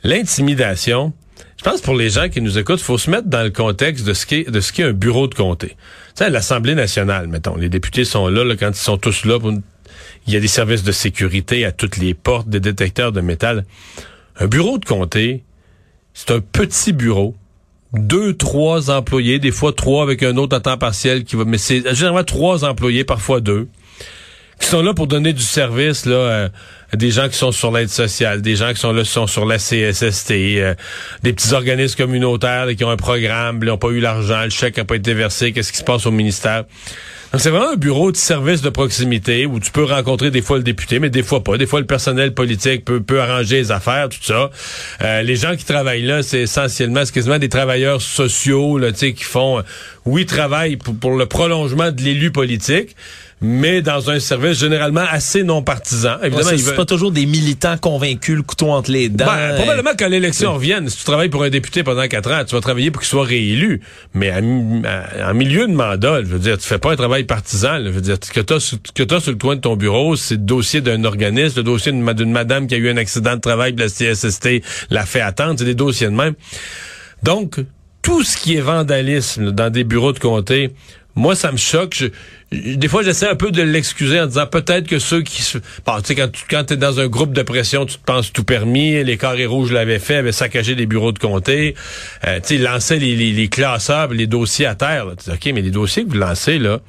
L'intimidation, 0.03 1.13
je 1.59 1.65
pense 1.65 1.81
pour 1.81 1.95
les 1.95 2.11
gens 2.11 2.29
qui 2.29 2.41
nous 2.41 2.59
écoutent, 2.59 2.81
faut 2.81 2.99
se 2.99 3.11
mettre 3.11 3.29
dans 3.29 3.43
le 3.43 3.51
contexte 3.51 4.07
de 4.07 4.13
ce 4.13 4.27
qu'est 4.27 4.51
de 4.51 4.61
ce 4.61 4.83
un 4.83 4.93
bureau 4.93 5.27
de 5.27 5.35
comté. 5.35 5.69
Tu 5.69 5.75
sais, 6.17 6.31
l'Assemblée 6.31 6.75
nationale, 6.75 7.29
mettons, 7.29 7.57
les 7.57 7.69
députés 7.69 8.05
sont 8.05 8.29
là, 8.29 8.45
là 8.45 8.57
quand 8.57 8.71
ils 8.71 8.75
sont 8.75 8.99
tous 8.99 9.25
là. 9.25 9.39
il 10.27 10.35
y 10.35 10.37
a 10.37 10.41
des 10.41 10.49
services 10.49 10.83
de 10.83 10.93
sécurité 10.93 11.65
à 11.65 11.73
toutes 11.73 11.97
les 11.97 12.15
portes, 12.15 12.49
des 12.49 12.61
détecteurs 12.61 13.13
de 13.13 13.21
métal. 13.21 13.65
Un 14.39 14.47
bureau 14.47 14.79
de 14.79 14.85
comté, 14.85 15.45
c'est 16.13 16.31
un 16.31 16.41
petit 16.41 16.93
bureau 16.93 17.35
deux, 17.93 18.35
trois 18.35 18.91
employés, 18.91 19.39
des 19.39 19.51
fois 19.51 19.73
trois 19.73 20.03
avec 20.03 20.23
un 20.23 20.37
autre 20.37 20.57
à 20.57 20.61
temps 20.61 20.77
partiel 20.77 21.25
qui 21.25 21.37
va, 21.37 21.45
mais 21.45 21.59
c'est 21.59 21.83
généralement 21.95 22.25
trois 22.25 22.65
employés, 22.65 23.05
parfois 23.05 23.41
deux, 23.41 23.69
qui 24.61 24.67
sont 24.67 24.83
là 24.83 24.95
pour 24.95 25.07
donner 25.07 25.33
du 25.33 25.43
service 25.43 26.07
là 26.07 26.17
euh, 26.17 26.49
des 26.95 27.11
gens 27.11 27.29
qui 27.29 27.37
sont 27.37 27.53
sur 27.53 27.73
l'aide 27.73 27.89
sociale, 27.89 28.43
des 28.43 28.57
gens 28.57 28.73
qui 28.73 28.81
sont 28.81 28.93
là 28.93 29.05
sont 29.05 29.27
sur 29.27 29.45
la 29.45 29.59
CSST, 29.59 30.31
euh, 30.31 30.75
des 31.23 31.33
petits 31.33 31.53
organismes 31.53 31.97
communautaires 31.97 32.67
qui 32.77 32.85
ont 32.85 32.91
un 32.91 32.97
programme, 32.97 33.59
ils 33.63 33.67
n'ont 33.67 33.79
pas 33.79 33.89
eu 33.89 34.01
l'argent, 34.01 34.45
le 34.45 34.51
chèque 34.51 34.77
n'a 34.77 34.85
pas 34.85 34.97
été 34.97 35.15
versé, 35.15 35.53
qu'est-ce 35.53 35.73
qui 35.73 35.79
se 35.79 35.85
passe 35.85 36.07
au 36.07 36.11
ministère? 36.11 36.65
Donc 37.33 37.41
c'est 37.41 37.51
vraiment 37.51 37.73
un 37.73 37.77
bureau 37.77 38.13
de 38.13 38.17
service 38.17 38.63
de 38.63 38.71
proximité 38.71 39.47
où 39.47 39.59
tu 39.59 39.73
peux 39.73 39.85
rencontrer 39.85 40.31
des 40.31 40.43
fois 40.43 40.59
le 40.59 40.63
député, 40.63 41.01
mais 41.01 41.11
des 41.11 41.25
fois 41.25 41.43
pas. 41.43 41.59
Des 41.59 41.67
fois 41.67 41.81
le 41.81 41.87
personnel 41.87 42.33
politique 42.33 42.85
peut, 42.85 43.03
peut 43.03 43.21
arranger 43.21 43.57
les 43.57 43.73
affaires, 43.73 44.09
tout 44.09 44.23
ça. 44.23 44.51
Euh, 45.03 45.23
les 45.23 45.37
gens 45.37 45.57
qui 45.57 45.65
travaillent 45.65 46.05
là, 46.05 46.23
c'est 46.23 46.43
essentiellement, 46.43 47.03
des 47.39 47.49
travailleurs 47.49 48.01
sociaux, 48.01 48.81
qui 49.01 49.25
font, 49.25 49.59
euh, 49.59 49.63
oui, 50.05 50.25
travaillent 50.25 50.77
pour, 50.77 50.97
pour 50.97 51.17
le 51.17 51.27
prolongement 51.27 51.91
de 51.91 52.01
l'élu 52.01 52.31
politique, 52.31 52.95
mais 53.43 53.83
dans 53.83 54.09
un 54.11 54.19
service 54.19 54.59
généralement 54.59 55.05
assez 55.11 55.43
non 55.43 55.63
partisan. 55.63 56.13
Ouais, 56.21 56.29
Évidemment, 56.29 56.49
c'est 56.49 56.55
ils 56.57 56.61
c'est 56.63 56.75
pas 56.75 56.87
toujours 56.87 57.13
des 57.13 57.27
militants 57.27 57.77
convaincus, 57.77 58.35
le 58.37 58.43
couteau 58.43 58.71
entre 58.71 58.91
les 58.91 59.11
dents. 59.11 59.27
ben, 59.27 59.57
probablement 59.57 59.91
quand 59.99 60.09
l'élection 60.09 60.55
revienne, 60.55 60.89
si 60.89 60.97
tu 60.99 61.05
travailles 61.05 61.29
pour 61.29 61.43
un 61.43 61.51
député 61.51 61.83
pendant 61.83 62.09
quatre 62.09 62.33
ans, 62.33 62.43
tu 62.47 62.55
vas 62.55 62.63
travailler 62.63 62.91
pour 62.91 63.03
qu'il 63.03 63.11
soit 63.11 63.25
réélu. 63.25 63.83
Mais 64.15 64.33
en 64.33 65.35
milieu 65.35 65.67
de 65.69 65.73
mandat, 65.75 66.21
je 66.23 66.29
veux 66.29 66.39
dire, 66.39 66.57
tu 66.57 66.67
fais 66.67 66.79
pas 66.79 66.93
un 66.93 66.97
travail 66.97 67.25
partisan. 67.25 67.73
là. 67.79 67.85
je 67.87 67.91
veux 67.91 68.01
dire, 68.01 68.17
ce 68.23 68.31
que 68.33 68.41
tu 68.41 68.55
as, 68.55 68.77
que 68.95 69.03
t'as 69.03 69.21
sur 69.21 69.33
le 69.33 69.39
coin 69.39 69.57
de 69.57 69.61
ton 69.61 69.77
bureau, 69.77 70.17
c'est 70.17 70.35
le 70.37 70.41
dossier 70.41 70.81
d'un 70.81 71.05
organisme, 71.05 71.59
le 71.59 71.63
dossier 71.63 71.93
d'une 71.93 72.01
ma- 72.03 72.15
d'une 72.15 72.33
madame 72.33 72.67
qui 72.67 72.75
a 72.75 72.79
eu 72.79 72.89
un 72.89 72.97
accident 72.97 73.35
de 73.37 73.41
travail, 73.41 73.75
puis 73.75 73.85
la 73.85 73.91
CSST 74.15 74.63
l'a 74.91 75.05
fait 75.05 75.21
attendre. 75.21 75.57
C'est 75.59 75.65
des 75.67 75.75
dossiers 75.75 76.07
de 76.07 76.13
même. 76.13 76.35
Donc, 77.23 77.61
tout 78.03 78.23
ce 78.23 78.37
qui 78.37 78.57
est 78.57 78.61
vandalisme 78.61 79.51
dans 79.53 79.69
des 79.71 79.85
bureaux 79.85 80.13
de 80.13 80.19
comté, 80.19 80.71
moi, 81.17 81.35
ça 81.35 81.51
me 81.51 81.57
choque. 81.57 82.05
Des 82.53 82.89
fois, 82.89 83.03
j'essaie 83.03 83.29
un 83.29 83.35
peu 83.35 83.51
de 83.51 83.63
l'excuser 83.63 84.21
en 84.21 84.27
disant 84.27 84.47
peut-être 84.47 84.87
que 84.87 84.99
ceux 84.99 85.23
qui 85.23 85.43
se... 85.43 85.59
Bon, 85.85 85.99
tu 86.01 86.09
sais, 86.09 86.15
quand 86.15 86.31
tu 86.31 86.45
quand 86.49 86.71
es 86.71 86.77
dans 86.77 87.01
un 87.01 87.09
groupe 87.09 87.33
de 87.33 87.43
pression, 87.43 87.87
tu 87.87 87.97
te 87.97 88.05
penses 88.05 88.33
tout 88.33 88.45
permis. 88.45 89.03
Les 89.03 89.17
carrés 89.17 89.47
rouges 89.47 89.73
l'avaient 89.73 89.99
fait, 89.99 90.17
avaient 90.17 90.31
saccagé 90.31 90.75
des 90.75 90.87
bureaux 90.87 91.13
de 91.13 91.19
comté. 91.19 91.75
Euh, 92.27 92.37
tu 92.41 92.49
sais, 92.49 92.55
ils 92.57 92.63
lançaient 92.63 92.99
les, 92.99 93.17
les, 93.17 93.33
les 93.33 93.49
classeurs, 93.49 94.13
les 94.13 94.27
dossiers 94.27 94.67
à 94.67 94.75
terre. 94.75 95.07
là. 95.07 95.15
OK, 95.29 95.51
mais 95.55 95.63
les 95.63 95.71
dossiers 95.71 96.05
que 96.05 96.11
vous 96.11 96.19
lancez, 96.19 96.59
là, 96.59 96.81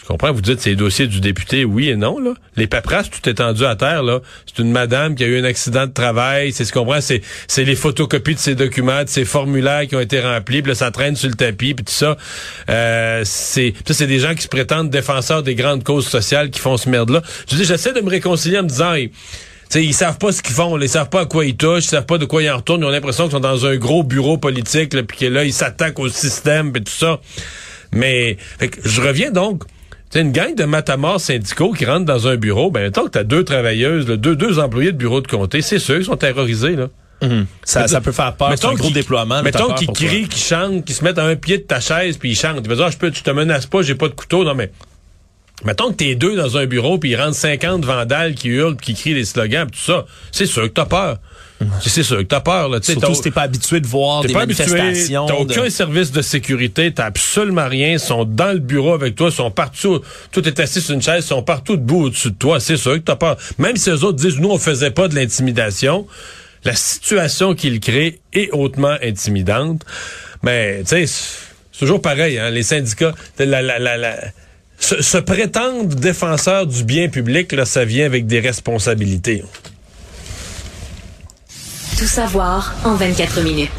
Je 0.00 0.08
comprends, 0.08 0.32
vous 0.32 0.40
dites 0.40 0.60
c'est 0.60 0.70
les 0.70 0.76
dossiers 0.76 1.06
du 1.06 1.20
député, 1.20 1.64
oui 1.64 1.88
et 1.88 1.96
non. 1.96 2.18
Là. 2.18 2.34
Les 2.56 2.66
paperasses, 2.66 3.08
tout 3.08 3.28
est 3.28 3.34
tendu 3.34 3.64
à 3.64 3.76
terre. 3.76 4.02
là. 4.02 4.20
C'est 4.46 4.60
une 4.60 4.72
madame 4.72 5.14
qui 5.14 5.22
a 5.22 5.28
eu 5.28 5.38
un 5.38 5.44
accident 5.44 5.86
de 5.86 5.92
travail. 5.92 6.52
C'est 6.52 6.64
ce 6.64 6.72
qu'on 6.72 6.80
comprend, 6.80 7.00
c'est, 7.00 7.22
c'est 7.46 7.64
les 7.64 7.76
photocopies 7.76 8.34
de 8.34 8.40
ses 8.40 8.54
documents, 8.56 9.04
de 9.04 9.08
ses 9.08 9.24
formulaires 9.24 9.86
qui 9.86 9.94
ont 9.94 10.00
été 10.00 10.20
remplis, 10.20 10.62
puis 10.62 10.70
là, 10.70 10.74
ça 10.74 10.90
traîne 10.90 11.14
sur 11.14 11.28
le 11.28 11.36
tapis, 11.36 11.74
puis 11.74 11.84
tout 11.84 11.92
ça. 11.92 12.16
Euh, 12.68 13.22
c'est, 13.24 13.74
ça, 13.86 13.94
c'est 13.94 14.08
des 14.08 14.18
gens 14.18 14.34
qui 14.34 14.42
se 14.42 14.48
prétendent 14.48 14.90
défenseurs 14.90 15.44
des 15.44 15.54
grandes 15.54 15.84
causes 15.84 16.08
sociales 16.08 16.50
qui 16.50 16.58
font 16.58 16.76
ce 16.76 16.88
merde-là. 16.88 17.22
Je 17.48 17.56
dis, 17.56 17.64
j'essaie 17.64 17.92
de 17.92 18.00
me 18.00 18.10
réconcilier 18.10 18.58
en 18.58 18.64
me 18.64 18.68
disant... 18.68 18.94
hey, 18.94 19.12
T'sais, 19.68 19.82
ils 19.82 19.94
savent 19.94 20.18
pas 20.18 20.32
ce 20.32 20.42
qu'ils 20.42 20.54
font, 20.54 20.76
là. 20.76 20.84
ils 20.84 20.88
savent 20.90 21.08
pas 21.08 21.22
à 21.22 21.24
quoi 21.24 21.46
ils 21.46 21.56
touchent, 21.56 21.84
ils 21.84 21.88
savent 21.88 22.04
pas 22.04 22.18
de 22.18 22.26
quoi 22.26 22.42
ils 22.42 22.50
en 22.50 22.58
retournent, 22.58 22.82
ils 22.82 22.84
ont 22.84 22.90
l'impression 22.90 23.24
qu'ils 23.24 23.32
sont 23.32 23.40
dans 23.40 23.64
un 23.64 23.76
gros 23.76 24.02
bureau 24.02 24.36
politique, 24.36 24.90
puis 25.06 25.16
que 25.16 25.24
là, 25.24 25.44
ils 25.44 25.52
s'attaquent 25.54 25.98
au 25.98 26.10
système, 26.10 26.72
et 26.76 26.80
tout 26.80 26.92
ça. 26.92 27.20
Mais 27.90 28.36
fait 28.58 28.68
que 28.68 28.86
je 28.86 29.00
reviens 29.00 29.30
donc 29.30 29.62
c'est 30.12 30.20
une 30.20 30.30
gang 30.32 30.54
de 30.54 30.64
matamors 30.64 31.20
syndicaux 31.20 31.72
qui 31.72 31.84
rentrent 31.86 32.04
dans 32.04 32.28
un 32.28 32.36
bureau, 32.36 32.70
ben 32.70 32.90
tant 32.92 33.04
que 33.04 33.10
t'as 33.10 33.24
deux 33.24 33.44
travailleuses, 33.44 34.06
là, 34.08 34.16
deux, 34.16 34.36
deux 34.36 34.58
employés 34.58 34.92
de 34.92 34.96
bureau 34.98 35.20
de 35.22 35.26
comté, 35.26 35.62
c'est 35.62 35.78
ceux 35.78 36.00
qui 36.00 36.04
sont 36.04 36.16
terrorisés, 36.16 36.76
là. 36.76 36.88
Mhm. 37.22 37.46
Ça, 37.64 37.86
ça 37.88 38.00
peut 38.00 38.10
faire 38.12 38.34
peur. 38.34 38.50
C'est 38.56 38.66
un 38.66 38.74
gros 38.74 38.86
qu'ils- 38.88 38.94
déploiement. 38.94 39.42
Mettons 39.42 39.72
qu'ils 39.74 39.88
crient, 39.92 40.28
qu'ils 40.28 40.42
chantent, 40.42 40.84
qu'ils 40.84 40.94
se 40.96 41.04
mettent 41.04 41.18
à 41.18 41.24
un 41.24 41.36
pied 41.36 41.56
de 41.58 41.62
ta 41.62 41.78
chaise, 41.80 42.16
puis 42.18 42.30
ils 42.32 42.36
chantent. 42.36 42.58
Ils 42.64 42.74
dire, 42.74 42.84
ah, 42.84 42.90
je 42.90 42.96
peux, 42.96 43.10
tu 43.12 43.22
te 43.22 43.30
menaces 43.30 43.66
pas, 43.66 43.82
j'ai 43.82 43.94
pas 43.94 44.08
de 44.08 44.14
couteau. 44.14 44.42
Non, 44.44 44.54
mais 44.54 44.70
mettons 45.64 45.90
que 45.90 45.94
t'es 45.94 46.16
deux 46.16 46.34
dans 46.34 46.56
un 46.58 46.66
bureau, 46.66 46.98
puis 46.98 47.10
ils 47.10 47.16
rentrent 47.16 47.36
50 47.36 47.84
vandales 47.84 48.34
qui 48.34 48.48
hurlent, 48.48 48.76
qui 48.76 48.94
crient 48.94 49.14
des 49.14 49.24
slogans, 49.24 49.68
puis 49.70 49.78
tout 49.80 49.86
ça. 49.92 50.04
C'est 50.32 50.46
sûr 50.46 50.64
que 50.64 50.68
t'as 50.74 50.84
peur. 50.86 51.18
C'est- 51.80 52.02
sûr 52.02 52.18
que 52.18 52.22
t'as 52.22 52.40
peur. 52.40 52.68
Là. 52.68 52.78
Surtout 52.82 53.00
t'as- 53.00 53.14
si 53.14 53.20
t'es 53.22 53.30
pas 53.30 53.42
habitué 53.42 53.80
de 53.80 53.86
voir 53.86 54.22
des 54.22 54.32
pas 54.32 54.40
manifestations. 54.40 55.26
t'as 55.26 55.34
de- 55.34 55.40
aucun 55.60 55.70
service 55.70 56.10
de 56.12 56.22
sécurité, 56.22 56.92
t'as 56.92 57.06
absolument 57.06 57.68
rien, 57.68 57.92
ils 57.92 58.00
sont 58.00 58.24
dans 58.24 58.52
le 58.52 58.58
bureau 58.58 58.92
avec 58.94 59.14
toi, 59.14 59.28
ils 59.30 59.34
sont 59.34 59.50
partout, 59.50 60.00
tout 60.32 60.46
est 60.46 60.58
assis 60.60 60.80
sur 60.80 60.94
une 60.94 61.02
chaise, 61.02 61.24
ils 61.24 61.28
sont 61.28 61.42
partout 61.42 61.76
debout 61.76 62.04
au-dessus 62.06 62.30
de 62.30 62.36
toi, 62.36 62.60
c'est 62.60 62.76
sûr 62.76 62.94
que 62.94 62.98
t'as 62.98 63.16
peur. 63.16 63.36
Même 63.58 63.76
si 63.76 63.90
les 63.90 64.02
autres 64.04 64.18
disent, 64.18 64.38
nous, 64.38 64.50
on 64.50 64.58
faisait 64.58 64.90
pas 64.90 65.08
de 65.08 65.14
l'intimidation, 65.14 66.06
la 66.64 66.74
situation 66.74 67.54
qu'ils 67.54 67.80
créent 67.80 68.20
est 68.32 68.50
hautement 68.52 68.96
intimidante. 69.02 69.82
Mais, 70.42 70.80
tu 70.80 70.86
sais, 70.88 71.06
c'est 71.06 71.78
toujours 71.78 72.00
pareil, 72.02 72.38
hein, 72.38 72.50
les 72.50 72.62
syndicats, 72.62 73.14
la, 73.38 73.62
la, 73.62 73.78
la, 73.78 73.96
la- 73.96 74.18
se, 74.78 75.00
se 75.00 75.18
prétendre 75.18 75.94
défenseur 75.94 76.66
du 76.66 76.82
bien 76.82 77.08
public, 77.08 77.52
là, 77.52 77.64
ça 77.64 77.84
vient 77.84 78.04
avec 78.06 78.26
des 78.26 78.40
responsabilités. 78.40 79.44
Tout 82.02 82.08
savoir 82.08 82.74
en 82.84 82.96
24 82.96 83.42
minutes. 83.42 83.70